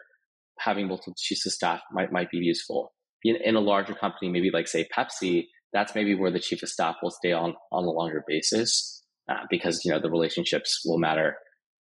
having 0.59 0.89
multiple 0.89 1.15
chiefs 1.19 1.45
of 1.47 1.53
staff 1.53 1.81
might, 1.93 2.13
might 2.13 2.31
be 2.31 2.39
useful. 2.39 2.93
In, 3.23 3.37
in 3.45 3.57
a 3.57 3.61
larger 3.61 3.95
company, 3.95 4.31
maybe 4.31 4.51
like 4.51 4.69
say 4.69 4.87
Pepsi, 4.97 5.47
that's 5.75 5.95
maybe 5.95 6.15
where 6.15 6.31
the 6.31 6.41
chief 6.41 6.63
of 6.63 6.71
staff 6.71 6.97
will 7.03 7.11
stay 7.11 7.33
on 7.33 7.55
on 7.71 7.85
a 7.85 7.91
longer 7.91 8.25
basis 8.27 9.03
uh, 9.29 9.41
because 9.51 9.85
you 9.85 9.91
know 9.91 10.01
the 10.01 10.11
relationships 10.11 10.81
will 10.87 10.99
matter 10.99 11.37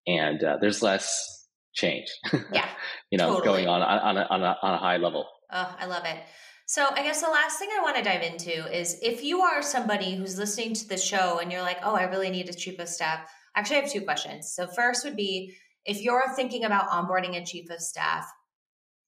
and 0.07 0.43
uh, 0.43 0.57
there's 0.61 0.83
less 0.83 1.47
change. 1.75 2.09
Yeah, 2.53 2.69
you 3.11 3.19
know, 3.19 3.37
totally. 3.37 3.65
going 3.65 3.69
on 3.69 3.83
on 3.83 4.17
a, 4.17 4.27
on 4.29 4.43
a, 4.43 4.57
on 4.63 4.75
a 4.75 4.79
high 4.79 4.97
level. 4.97 5.27
Oh, 5.53 5.77
I 5.79 5.87
love 5.87 6.05
it. 6.05 6.19
So 6.67 6.87
I 6.91 7.03
guess 7.03 7.21
the 7.21 7.29
last 7.29 7.59
thing 7.59 7.69
I 7.77 7.83
want 7.83 7.97
to 7.97 8.03
dive 8.03 8.23
into 8.23 8.51
is 8.75 8.99
if 9.03 9.23
you 9.23 9.43
are 9.43 9.63
somebody 9.63 10.15
who's 10.15 10.39
listening 10.39 10.75
to 10.75 10.89
the 10.89 10.97
show 10.97 11.39
and 11.39 11.53
you're 11.53 11.63
like, 11.63 11.79
oh, 11.83 11.95
I 11.95 12.05
really 12.05 12.31
need 12.31 12.49
a 12.49 12.55
chief 12.55 12.79
of 12.79 12.89
staff. 12.89 13.29
Actually, 13.55 13.77
I 13.77 13.81
have 13.81 13.93
two 13.93 14.01
questions. 14.03 14.53
So 14.55 14.67
first 14.67 15.05
would 15.05 15.17
be 15.17 15.55
if 15.85 16.01
you're 16.01 16.35
thinking 16.35 16.65
about 16.65 16.89
onboarding 16.89 17.37
a 17.37 17.45
chief 17.45 17.69
of 17.71 17.81
staff, 17.81 18.27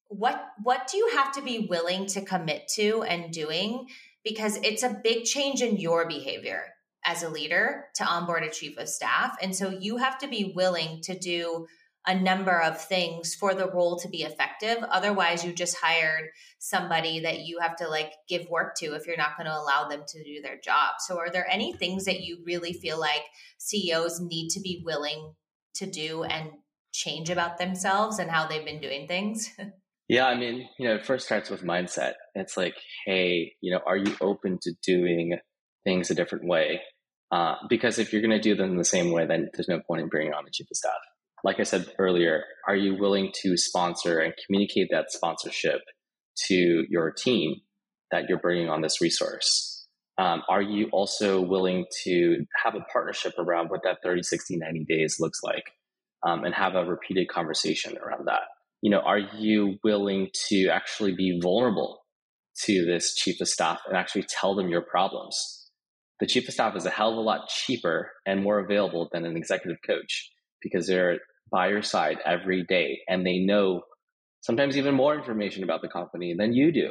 what 0.08 0.44
what 0.62 0.88
do 0.90 0.98
you 0.98 1.10
have 1.14 1.32
to 1.32 1.42
be 1.42 1.66
willing 1.70 2.06
to 2.06 2.20
commit 2.20 2.68
to 2.74 3.02
and 3.02 3.32
doing 3.32 3.86
because 4.24 4.56
it's 4.62 4.82
a 4.82 5.00
big 5.02 5.24
change 5.24 5.62
in 5.62 5.76
your 5.76 6.08
behavior 6.08 6.64
as 7.04 7.22
a 7.22 7.28
leader 7.28 7.84
to 7.96 8.04
onboard 8.04 8.42
a 8.42 8.50
chief 8.50 8.78
of 8.78 8.88
staff. 8.88 9.36
And 9.42 9.54
so 9.54 9.68
you 9.68 9.98
have 9.98 10.18
to 10.18 10.28
be 10.28 10.52
willing 10.56 11.00
to 11.02 11.18
do 11.18 11.66
a 12.06 12.14
number 12.14 12.60
of 12.60 12.80
things 12.80 13.34
for 13.34 13.54
the 13.54 13.70
role 13.70 13.98
to 13.98 14.08
be 14.08 14.22
effective. 14.22 14.76
Otherwise, 14.90 15.44
you 15.44 15.52
just 15.52 15.76
hired 15.76 16.28
somebody 16.58 17.20
that 17.20 17.40
you 17.40 17.60
have 17.60 17.76
to 17.76 17.88
like 17.88 18.12
give 18.28 18.46
work 18.50 18.74
to 18.76 18.94
if 18.94 19.06
you're 19.06 19.16
not 19.16 19.36
going 19.38 19.46
to 19.46 19.56
allow 19.56 19.88
them 19.88 20.02
to 20.06 20.22
do 20.22 20.42
their 20.42 20.58
job. 20.58 20.96
So, 20.98 21.18
are 21.18 21.30
there 21.30 21.48
any 21.50 21.72
things 21.72 22.04
that 22.04 22.20
you 22.20 22.42
really 22.44 22.74
feel 22.74 23.00
like 23.00 23.22
CEOs 23.58 24.20
need 24.20 24.50
to 24.50 24.60
be 24.60 24.82
willing 24.84 25.34
to 25.76 25.86
do 25.86 26.24
and 26.24 26.50
change 26.92 27.30
about 27.30 27.56
themselves 27.56 28.18
and 28.18 28.30
how 28.30 28.46
they've 28.46 28.64
been 28.64 28.80
doing 28.80 29.08
things? 29.08 29.50
Yeah, 30.08 30.26
I 30.26 30.36
mean, 30.36 30.68
you 30.78 30.86
know, 30.86 30.96
it 30.96 31.06
first 31.06 31.24
starts 31.24 31.48
with 31.48 31.62
mindset. 31.62 32.14
It's 32.34 32.56
like, 32.56 32.76
hey, 33.06 33.54
you 33.60 33.72
know, 33.72 33.80
are 33.86 33.96
you 33.96 34.14
open 34.20 34.58
to 34.62 34.72
doing 34.82 35.38
things 35.84 36.10
a 36.10 36.14
different 36.14 36.46
way? 36.46 36.80
Uh, 37.30 37.54
because 37.68 37.98
if 37.98 38.12
you're 38.12 38.22
going 38.22 38.30
to 38.30 38.40
do 38.40 38.54
them 38.54 38.76
the 38.76 38.84
same 38.84 39.10
way, 39.10 39.26
then 39.26 39.48
there's 39.54 39.68
no 39.68 39.80
point 39.80 40.02
in 40.02 40.08
bringing 40.08 40.34
on 40.34 40.44
the 40.44 40.50
chief 40.50 40.66
of 40.70 40.76
staff. 40.76 40.92
Like 41.42 41.58
I 41.58 41.62
said 41.62 41.86
earlier, 41.98 42.44
are 42.68 42.76
you 42.76 42.96
willing 42.98 43.32
to 43.42 43.56
sponsor 43.56 44.18
and 44.18 44.34
communicate 44.46 44.88
that 44.90 45.10
sponsorship 45.10 45.80
to 46.48 46.84
your 46.88 47.10
team 47.10 47.56
that 48.10 48.28
you're 48.28 48.38
bringing 48.38 48.68
on 48.68 48.82
this 48.82 49.00
resource? 49.00 49.86
Um, 50.16 50.42
are 50.48 50.62
you 50.62 50.88
also 50.92 51.40
willing 51.40 51.86
to 52.04 52.46
have 52.62 52.74
a 52.74 52.84
partnership 52.92 53.34
around 53.38 53.68
what 53.68 53.82
that 53.84 53.98
30, 54.02 54.22
60, 54.22 54.58
90 54.58 54.84
days 54.84 55.16
looks 55.18 55.42
like 55.42 55.64
um, 56.24 56.44
and 56.44 56.54
have 56.54 56.76
a 56.76 56.84
repeated 56.84 57.28
conversation 57.28 57.96
around 57.98 58.26
that? 58.26 58.42
You 58.84 58.90
know, 58.90 59.00
are 59.00 59.18
you 59.18 59.78
willing 59.82 60.28
to 60.48 60.68
actually 60.68 61.14
be 61.14 61.40
vulnerable 61.42 62.02
to 62.64 62.84
this 62.84 63.14
chief 63.14 63.40
of 63.40 63.48
staff 63.48 63.80
and 63.88 63.96
actually 63.96 64.26
tell 64.28 64.54
them 64.54 64.68
your 64.68 64.82
problems? 64.82 65.70
The 66.20 66.26
chief 66.26 66.46
of 66.48 66.52
staff 66.52 66.76
is 66.76 66.84
a 66.84 66.90
hell 66.90 67.12
of 67.12 67.16
a 67.16 67.22
lot 67.22 67.48
cheaper 67.48 68.12
and 68.26 68.42
more 68.42 68.58
available 68.58 69.08
than 69.10 69.24
an 69.24 69.38
executive 69.38 69.78
coach 69.86 70.30
because 70.60 70.86
they're 70.86 71.20
by 71.50 71.68
your 71.68 71.80
side 71.80 72.18
every 72.26 72.62
day 72.62 72.98
and 73.08 73.24
they 73.26 73.38
know 73.38 73.80
sometimes 74.42 74.76
even 74.76 74.94
more 74.94 75.14
information 75.14 75.64
about 75.64 75.80
the 75.80 75.88
company 75.88 76.34
than 76.38 76.52
you 76.52 76.70
do. 76.70 76.90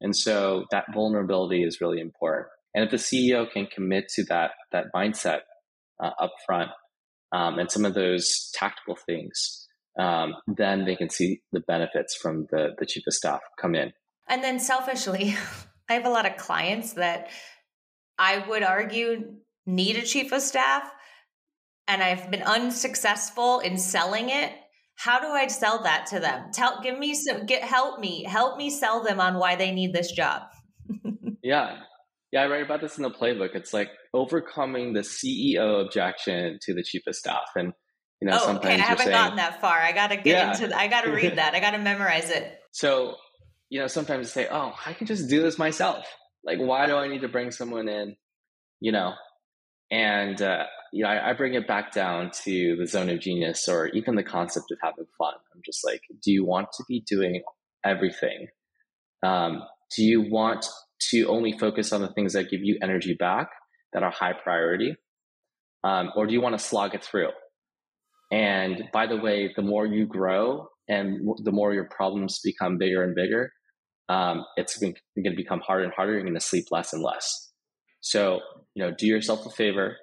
And 0.00 0.16
so 0.16 0.64
that 0.72 0.86
vulnerability 0.92 1.62
is 1.62 1.80
really 1.80 2.00
important. 2.00 2.48
And 2.74 2.84
if 2.84 2.90
the 2.90 2.96
CEO 2.96 3.48
can 3.48 3.68
commit 3.72 4.08
to 4.16 4.24
that 4.24 4.50
that 4.72 4.86
mindset 4.92 5.42
uh, 6.02 6.10
up 6.20 6.32
front 6.44 6.72
um, 7.30 7.60
and 7.60 7.70
some 7.70 7.84
of 7.84 7.94
those 7.94 8.50
tactical 8.54 8.96
things, 9.06 9.61
um, 9.98 10.34
then 10.46 10.84
they 10.84 10.96
can 10.96 11.10
see 11.10 11.40
the 11.52 11.60
benefits 11.60 12.14
from 12.14 12.46
the 12.50 12.70
the 12.78 12.86
chief 12.86 13.04
of 13.06 13.14
staff 13.14 13.40
come 13.60 13.74
in. 13.74 13.92
And 14.28 14.42
then 14.42 14.58
selfishly, 14.58 15.34
I 15.88 15.94
have 15.94 16.06
a 16.06 16.10
lot 16.10 16.26
of 16.26 16.36
clients 16.36 16.94
that 16.94 17.28
I 18.18 18.38
would 18.48 18.62
argue 18.62 19.34
need 19.66 19.96
a 19.96 20.02
chief 20.02 20.32
of 20.32 20.42
staff, 20.42 20.90
and 21.88 22.02
I've 22.02 22.30
been 22.30 22.42
unsuccessful 22.42 23.60
in 23.60 23.78
selling 23.78 24.30
it 24.30 24.52
how 24.96 25.20
do 25.20 25.28
I 25.28 25.46
sell 25.48 25.82
that 25.82 26.06
to 26.06 26.20
them? 26.20 26.50
Tell, 26.52 26.80
give 26.80 26.98
me 26.98 27.14
some, 27.14 27.46
get 27.46 27.62
help 27.62 27.98
me, 27.98 28.24
help 28.24 28.56
me 28.56 28.70
sell 28.70 29.02
them 29.02 29.20
on 29.20 29.34
why 29.34 29.56
they 29.56 29.72
need 29.72 29.92
this 29.92 30.12
job. 30.12 30.42
yeah, 31.42 31.78
yeah, 32.30 32.42
I 32.42 32.46
write 32.46 32.62
about 32.62 32.80
this 32.80 32.98
in 32.98 33.02
the 33.02 33.10
playbook. 33.10 33.54
It's 33.54 33.72
like 33.72 33.90
overcoming 34.14 34.92
the 34.92 35.00
CEO 35.00 35.84
objection 35.84 36.58
to 36.62 36.74
the 36.74 36.82
chief 36.82 37.02
of 37.06 37.16
staff, 37.16 37.50
and 37.56 37.72
you 38.22 38.28
know, 38.28 38.38
oh, 38.40 38.56
okay, 38.58 38.74
I 38.74 38.78
haven't 38.78 39.06
saying, 39.06 39.10
gotten 39.10 39.36
that 39.38 39.60
far. 39.60 39.76
I 39.76 39.90
got 39.90 40.10
to 40.10 40.16
get 40.16 40.26
yeah. 40.26 40.52
into. 40.52 40.78
I 40.78 40.86
got 40.86 41.00
to 41.00 41.10
read 41.10 41.38
that. 41.38 41.56
I 41.56 41.60
got 41.60 41.72
to 41.72 41.78
memorize 41.78 42.30
it. 42.30 42.58
So, 42.74 43.16
you 43.68 43.80
know, 43.80 43.86
sometimes 43.86 44.32
say, 44.32 44.48
"Oh, 44.50 44.72
I 44.86 44.94
can 44.94 45.06
just 45.06 45.28
do 45.28 45.42
this 45.42 45.58
myself. 45.58 46.06
Like, 46.42 46.58
why 46.58 46.86
do 46.86 46.96
I 46.96 47.06
need 47.06 47.20
to 47.20 47.28
bring 47.28 47.50
someone 47.50 47.86
in?" 47.86 48.16
You 48.80 48.92
know, 48.92 49.12
and 49.90 50.40
uh, 50.40 50.64
you 50.90 51.02
know, 51.02 51.10
I, 51.10 51.30
I, 51.30 51.32
bring 51.34 51.52
it 51.52 51.68
back 51.68 51.92
down 51.92 52.30
to 52.44 52.76
the 52.76 52.86
zone 52.86 53.10
of 53.10 53.20
genius 53.20 53.68
or 53.68 53.88
even 53.88 54.14
the 54.14 54.22
concept 54.22 54.70
of 54.70 54.78
having 54.82 55.04
fun. 55.18 55.34
I'm 55.54 55.60
just 55.66 55.84
like, 55.84 56.00
do 56.22 56.32
you 56.32 56.46
want 56.46 56.68
to 56.78 56.84
be 56.88 57.04
doing 57.06 57.42
everything? 57.84 58.46
Um, 59.22 59.64
do 59.94 60.02
you 60.02 60.30
want 60.30 60.64
to 61.10 61.26
only 61.26 61.58
focus 61.58 61.92
on 61.92 62.00
the 62.00 62.12
things 62.14 62.32
that 62.32 62.48
give 62.48 62.60
you 62.62 62.78
energy 62.80 63.14
back 63.18 63.48
that 63.92 64.02
are 64.02 64.10
high 64.10 64.32
priority? 64.32 64.96
Um, 65.84 66.10
or 66.16 66.26
do 66.26 66.32
you 66.32 66.40
want 66.40 66.58
to 66.58 66.64
slog 66.64 66.94
it 66.94 67.04
through? 67.04 67.28
And 68.32 68.84
by 68.92 69.06
the 69.06 69.18
way, 69.18 69.52
the 69.54 69.62
more 69.62 69.86
you 69.86 70.06
grow 70.06 70.68
and 70.88 71.28
the 71.44 71.52
more 71.52 71.72
your 71.74 71.84
problems 71.84 72.40
become 72.42 72.78
bigger 72.78 73.04
and 73.04 73.14
bigger, 73.14 73.52
um, 74.08 74.44
it's 74.56 74.78
going 74.78 74.94
to 74.94 75.36
become 75.36 75.60
harder 75.60 75.84
and 75.84 75.92
harder. 75.92 76.14
You're 76.14 76.22
going 76.22 76.34
to 76.34 76.40
sleep 76.40 76.66
less 76.70 76.94
and 76.94 77.02
less. 77.02 77.50
So, 78.00 78.40
you 78.74 78.82
know, 78.82 78.92
do 78.96 79.06
yourself 79.06 79.44
a 79.46 79.50
favor. 79.50 79.96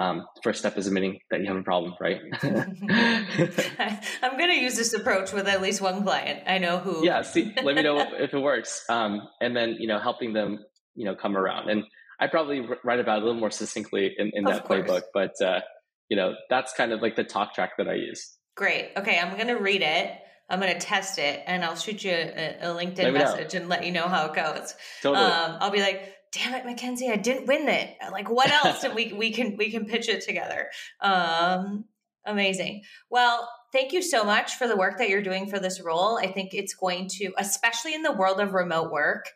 Um, 0.00 0.26
first 0.42 0.60
step 0.60 0.76
is 0.76 0.86
admitting 0.86 1.18
that 1.30 1.40
you 1.40 1.46
have 1.46 1.56
a 1.56 1.62
problem, 1.62 1.94
right? 2.00 2.20
I'm 2.42 4.38
going 4.38 4.50
to 4.50 4.60
use 4.60 4.76
this 4.76 4.92
approach 4.92 5.32
with 5.32 5.48
at 5.48 5.62
least 5.62 5.80
one 5.80 6.02
client. 6.02 6.44
I 6.46 6.58
know 6.58 6.78
who. 6.78 7.04
Yeah, 7.04 7.22
see, 7.22 7.52
let 7.62 7.74
me 7.74 7.82
know 7.82 7.98
if 7.98 8.34
it 8.34 8.38
works. 8.38 8.84
Um, 8.88 9.22
and 9.40 9.56
then, 9.56 9.76
you 9.78 9.88
know, 9.88 9.98
helping 9.98 10.32
them, 10.32 10.64
you 10.94 11.04
know, 11.04 11.16
come 11.16 11.36
around. 11.36 11.70
And 11.70 11.84
I 12.20 12.26
probably 12.26 12.64
write 12.84 13.00
about 13.00 13.18
it 13.18 13.22
a 13.22 13.26
little 13.26 13.40
more 13.40 13.50
succinctly 13.50 14.14
in, 14.16 14.30
in 14.34 14.44
that 14.44 14.66
playbook, 14.66 15.02
but, 15.14 15.32
uh, 15.44 15.60
you 16.08 16.16
know, 16.16 16.34
that's 16.50 16.72
kind 16.74 16.92
of 16.92 17.02
like 17.02 17.16
the 17.16 17.24
talk 17.24 17.54
track 17.54 17.72
that 17.78 17.88
I 17.88 17.94
use. 17.94 18.36
Great. 18.56 18.90
Okay. 18.96 19.18
I'm 19.18 19.34
going 19.34 19.48
to 19.48 19.54
read 19.56 19.82
it. 19.82 20.12
I'm 20.50 20.60
going 20.60 20.72
to 20.72 20.80
test 20.80 21.18
it 21.18 21.42
and 21.46 21.64
I'll 21.64 21.76
shoot 21.76 22.02
you 22.02 22.12
a, 22.12 22.56
a 22.60 22.66
LinkedIn 22.68 23.12
message 23.12 23.54
know. 23.54 23.60
and 23.60 23.68
let 23.68 23.84
you 23.84 23.92
know 23.92 24.08
how 24.08 24.26
it 24.26 24.34
goes. 24.34 24.74
Totally. 25.02 25.24
Um, 25.24 25.58
I'll 25.60 25.70
be 25.70 25.80
like, 25.80 26.14
damn 26.32 26.54
it, 26.54 26.64
Mackenzie, 26.64 27.10
I 27.10 27.16
didn't 27.16 27.46
win 27.46 27.68
it. 27.68 27.96
Like, 28.10 28.30
what 28.30 28.50
else? 28.50 28.84
and 28.84 28.94
we 28.94 29.12
we 29.12 29.32
can 29.32 29.56
we 29.56 29.70
can 29.70 29.86
pitch 29.86 30.08
it 30.08 30.22
together. 30.22 30.68
Um, 31.00 31.84
amazing. 32.24 32.82
Well, 33.10 33.48
thank 33.72 33.92
you 33.92 34.02
so 34.02 34.24
much 34.24 34.54
for 34.54 34.66
the 34.68 34.76
work 34.76 34.98
that 34.98 35.08
you're 35.08 35.22
doing 35.22 35.48
for 35.48 35.58
this 35.58 35.80
role. 35.80 36.18
I 36.18 36.32
think 36.32 36.54
it's 36.54 36.74
going 36.74 37.08
to, 37.18 37.32
especially 37.38 37.94
in 37.94 38.02
the 38.02 38.12
world 38.12 38.40
of 38.40 38.54
remote 38.54 38.90
work, 38.90 39.26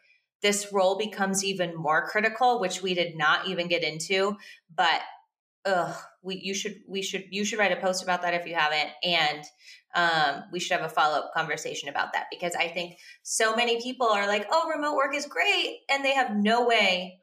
this 0.42 0.72
role 0.72 0.96
becomes 0.98 1.44
even 1.44 1.76
more 1.76 2.08
critical, 2.08 2.61
which 2.61 2.82
we 2.82 2.94
did 2.94 3.16
not 3.16 3.48
even 3.48 3.68
get 3.68 3.82
into. 3.82 4.37
But 4.74 5.00
ugh, 5.64 5.94
we 6.22 6.40
you 6.42 6.55
should 6.55 6.77
we 6.88 7.03
should 7.03 7.25
you 7.31 7.44
should 7.44 7.59
write 7.59 7.72
a 7.72 7.81
post 7.81 8.03
about 8.03 8.22
that 8.22 8.35
if 8.35 8.46
you 8.46 8.55
haven't, 8.55 8.90
and 9.03 9.44
um, 9.94 10.44
we 10.53 10.61
should 10.61 10.79
have 10.79 10.90
a 10.90 10.92
follow 10.92 11.18
up 11.18 11.33
conversation 11.35 11.88
about 11.88 12.12
that 12.14 12.27
because 12.31 12.55
I 12.55 12.68
think 12.68 12.96
so 13.22 13.55
many 13.55 13.81
people 13.83 14.07
are 14.07 14.27
like, 14.27 14.46
oh, 14.51 14.68
remote 14.68 14.96
work 14.96 15.14
is 15.14 15.27
great, 15.27 15.79
and 15.90 16.05
they 16.05 16.14
have 16.14 16.35
no 16.35 16.66
way 16.66 17.18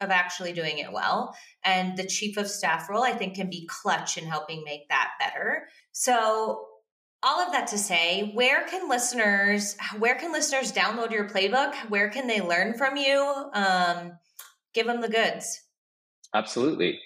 of 0.00 0.10
actually 0.10 0.52
doing 0.52 0.78
it 0.78 0.92
well. 0.92 1.34
And 1.64 1.96
the 1.96 2.06
chief 2.06 2.36
of 2.36 2.48
staff 2.48 2.88
role, 2.88 3.02
I 3.02 3.12
think, 3.12 3.34
can 3.34 3.50
be 3.50 3.66
clutch 3.66 4.16
in 4.16 4.24
helping 4.24 4.62
make 4.64 4.88
that 4.88 5.10
better. 5.18 5.68
So 5.92 6.66
all 7.24 7.40
of 7.40 7.50
that 7.50 7.66
to 7.66 7.78
say 7.78 8.30
where 8.34 8.64
can 8.68 8.88
listeners 8.88 9.76
where 9.98 10.14
can 10.14 10.30
listeners 10.32 10.72
download 10.72 11.10
your 11.10 11.28
playbook? 11.28 11.74
Where 11.88 12.10
can 12.10 12.28
they 12.28 12.40
learn 12.40 12.74
from 12.74 12.96
you? 12.96 13.20
Um, 13.52 14.12
give 14.72 14.86
them 14.86 15.00
the 15.00 15.08
goods. 15.08 15.60
Absolutely 16.34 17.00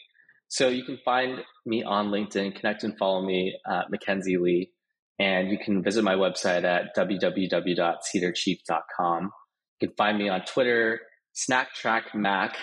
so 0.53 0.69
you 0.69 0.85
can 0.85 0.99
find 1.03 1.41
me 1.65 1.83
on 1.83 2.11
LinkedIn, 2.11 2.55
connect 2.55 2.85
and 2.85 2.95
follow 2.99 3.25
me, 3.25 3.59
uh, 3.67 3.85
Mackenzie 3.89 4.37
Lee, 4.37 4.71
and 5.19 5.49
you 5.49 5.57
can 5.57 5.83
visit 5.83 6.05
my 6.05 6.15
website 6.15 6.65
at 6.65 6.95
www.cedarchief.com. 6.95 9.31
You 9.81 9.89
can 9.89 9.97
find 9.97 10.19
me 10.19 10.29
on 10.29 10.45
Twitter. 10.45 11.01
Snack 11.33 11.73
Track 11.73 12.15
Mac 12.15 12.59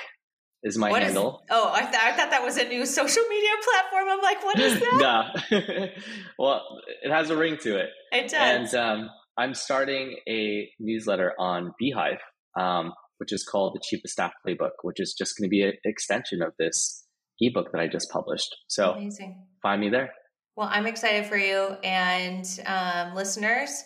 is 0.61 0.77
my 0.77 0.91
what 0.91 1.01
handle. 1.01 1.39
Is, 1.41 1.47
oh, 1.49 1.71
I, 1.73 1.81
th- 1.81 1.95
I, 1.95 2.15
thought 2.15 2.29
that 2.29 2.43
was 2.43 2.57
a 2.57 2.65
new 2.65 2.85
social 2.85 3.23
media 3.27 3.49
platform. 3.63 4.05
I'm 4.07 4.21
like, 4.21 4.43
what 4.43 4.59
is 4.59 4.79
that? 4.79 5.45
no. 5.49 5.87
well, 6.37 6.61
it 7.01 7.11
has 7.11 7.31
a 7.31 7.37
ring 7.37 7.57
to 7.63 7.79
it. 7.79 7.89
It 8.11 8.29
does. 8.29 8.71
And 8.71 8.75
um, 8.75 9.09
I'm 9.35 9.55
starting 9.55 10.17
a 10.29 10.69
newsletter 10.79 11.33
on 11.39 11.73
beehiiv, 11.81 12.19
um, 12.55 12.93
which 13.17 13.33
is 13.33 13.43
called 13.43 13.73
the 13.73 13.81
Chief 13.83 14.01
of 14.05 14.11
Staff 14.11 14.33
Playbook, 14.47 14.73
which 14.83 14.99
is 14.99 15.15
just 15.17 15.35
going 15.35 15.47
to 15.47 15.49
be 15.49 15.63
an 15.63 15.73
extension 15.85 16.43
of 16.43 16.53
this 16.59 17.07
ebook 17.41 17.71
that 17.71 17.81
I 17.81 17.87
just 17.87 18.09
published. 18.11 18.55
So 18.67 18.91
Amazing. 18.91 19.41
find 19.61 19.81
me 19.81 19.89
there. 19.89 20.13
Well, 20.55 20.69
I'm 20.71 20.87
excited 20.87 21.25
for 21.25 21.37
you 21.37 21.77
and 21.83 22.45
um, 22.65 23.15
listeners. 23.15 23.83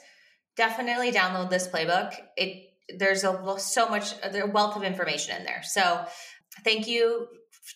Definitely 0.56 1.12
download 1.12 1.50
this 1.50 1.68
playbook. 1.68 2.16
It 2.36 2.70
there's 2.98 3.24
a 3.24 3.56
so 3.60 3.88
much 3.88 4.14
a 4.24 4.46
wealth 4.48 4.76
of 4.76 4.84
information 4.84 5.38
in 5.38 5.46
there. 5.46 5.62
So 5.64 6.06
thank 6.64 6.88
you 6.88 7.28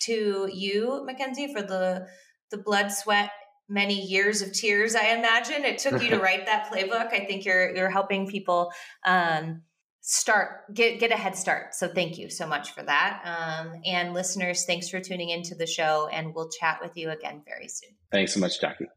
to 0.01 0.49
you, 0.51 1.03
Mackenzie, 1.05 1.53
for 1.53 1.61
the 1.61 2.07
the 2.51 2.57
blood, 2.57 2.91
sweat, 2.91 3.29
many 3.69 4.01
years 4.01 4.41
of 4.41 4.53
tears. 4.53 4.95
I 4.95 5.09
imagine 5.09 5.65
it 5.65 5.77
took 5.77 6.01
you 6.01 6.09
to 6.09 6.19
write 6.21 6.45
that 6.45 6.71
playbook. 6.71 7.13
I 7.13 7.25
think 7.25 7.45
you're 7.45 7.75
you're 7.75 7.89
helping 7.89 8.27
people 8.27 8.71
um, 9.05 9.61
start 10.09 10.73
get 10.73 10.99
get 10.99 11.11
a 11.11 11.17
head 11.17 11.35
start. 11.35 11.75
So 11.75 11.89
thank 11.89 12.17
you 12.17 12.29
so 12.29 12.47
much 12.47 12.71
for 12.71 12.81
that. 12.81 13.21
Um, 13.25 13.81
and 13.85 14.13
listeners 14.13 14.63
thanks 14.65 14.87
for 14.87 15.01
tuning 15.01 15.29
into 15.29 15.53
the 15.53 15.67
show 15.67 16.07
and 16.11 16.33
we'll 16.33 16.49
chat 16.49 16.79
with 16.81 16.95
you 16.95 17.09
again 17.09 17.43
very 17.45 17.67
soon. 17.67 17.89
Thanks 18.09 18.33
so 18.33 18.39
much 18.39 18.61
jackie 18.61 18.87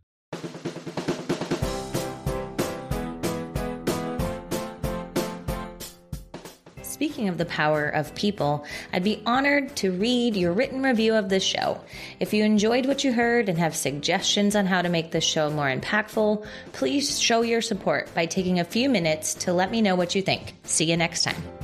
Speaking 7.21 7.29
of 7.29 7.37
the 7.37 7.45
power 7.45 7.87
of 7.87 8.15
people, 8.15 8.65
I'd 8.95 9.05
be 9.05 9.21
honored 9.27 9.77
to 9.77 9.93
read 9.93 10.37
your 10.37 10.55
written 10.55 10.83
review 10.83 11.17
of 11.17 11.29
this 11.29 11.43
show. 11.43 11.79
If 12.18 12.33
you 12.33 12.45
enjoyed 12.45 12.87
what 12.87 13.05
you 13.05 13.12
heard 13.12 13.51
and 13.51 13.59
have 13.59 13.77
suggestions 13.77 14.57
on 14.57 14.64
how 14.64 14.81
to 14.81 14.89
make 14.89 15.11
this 15.11 15.23
show 15.23 15.51
more 15.51 15.66
impactful, 15.66 16.47
please 16.73 17.21
show 17.21 17.43
your 17.43 17.61
support 17.61 18.09
by 18.14 18.25
taking 18.25 18.59
a 18.59 18.64
few 18.64 18.89
minutes 18.89 19.35
to 19.35 19.53
let 19.53 19.71
me 19.71 19.83
know 19.83 19.97
what 19.97 20.14
you 20.14 20.23
think. 20.23 20.55
See 20.64 20.87
you 20.87 20.97
next 20.97 21.25
time. 21.25 21.60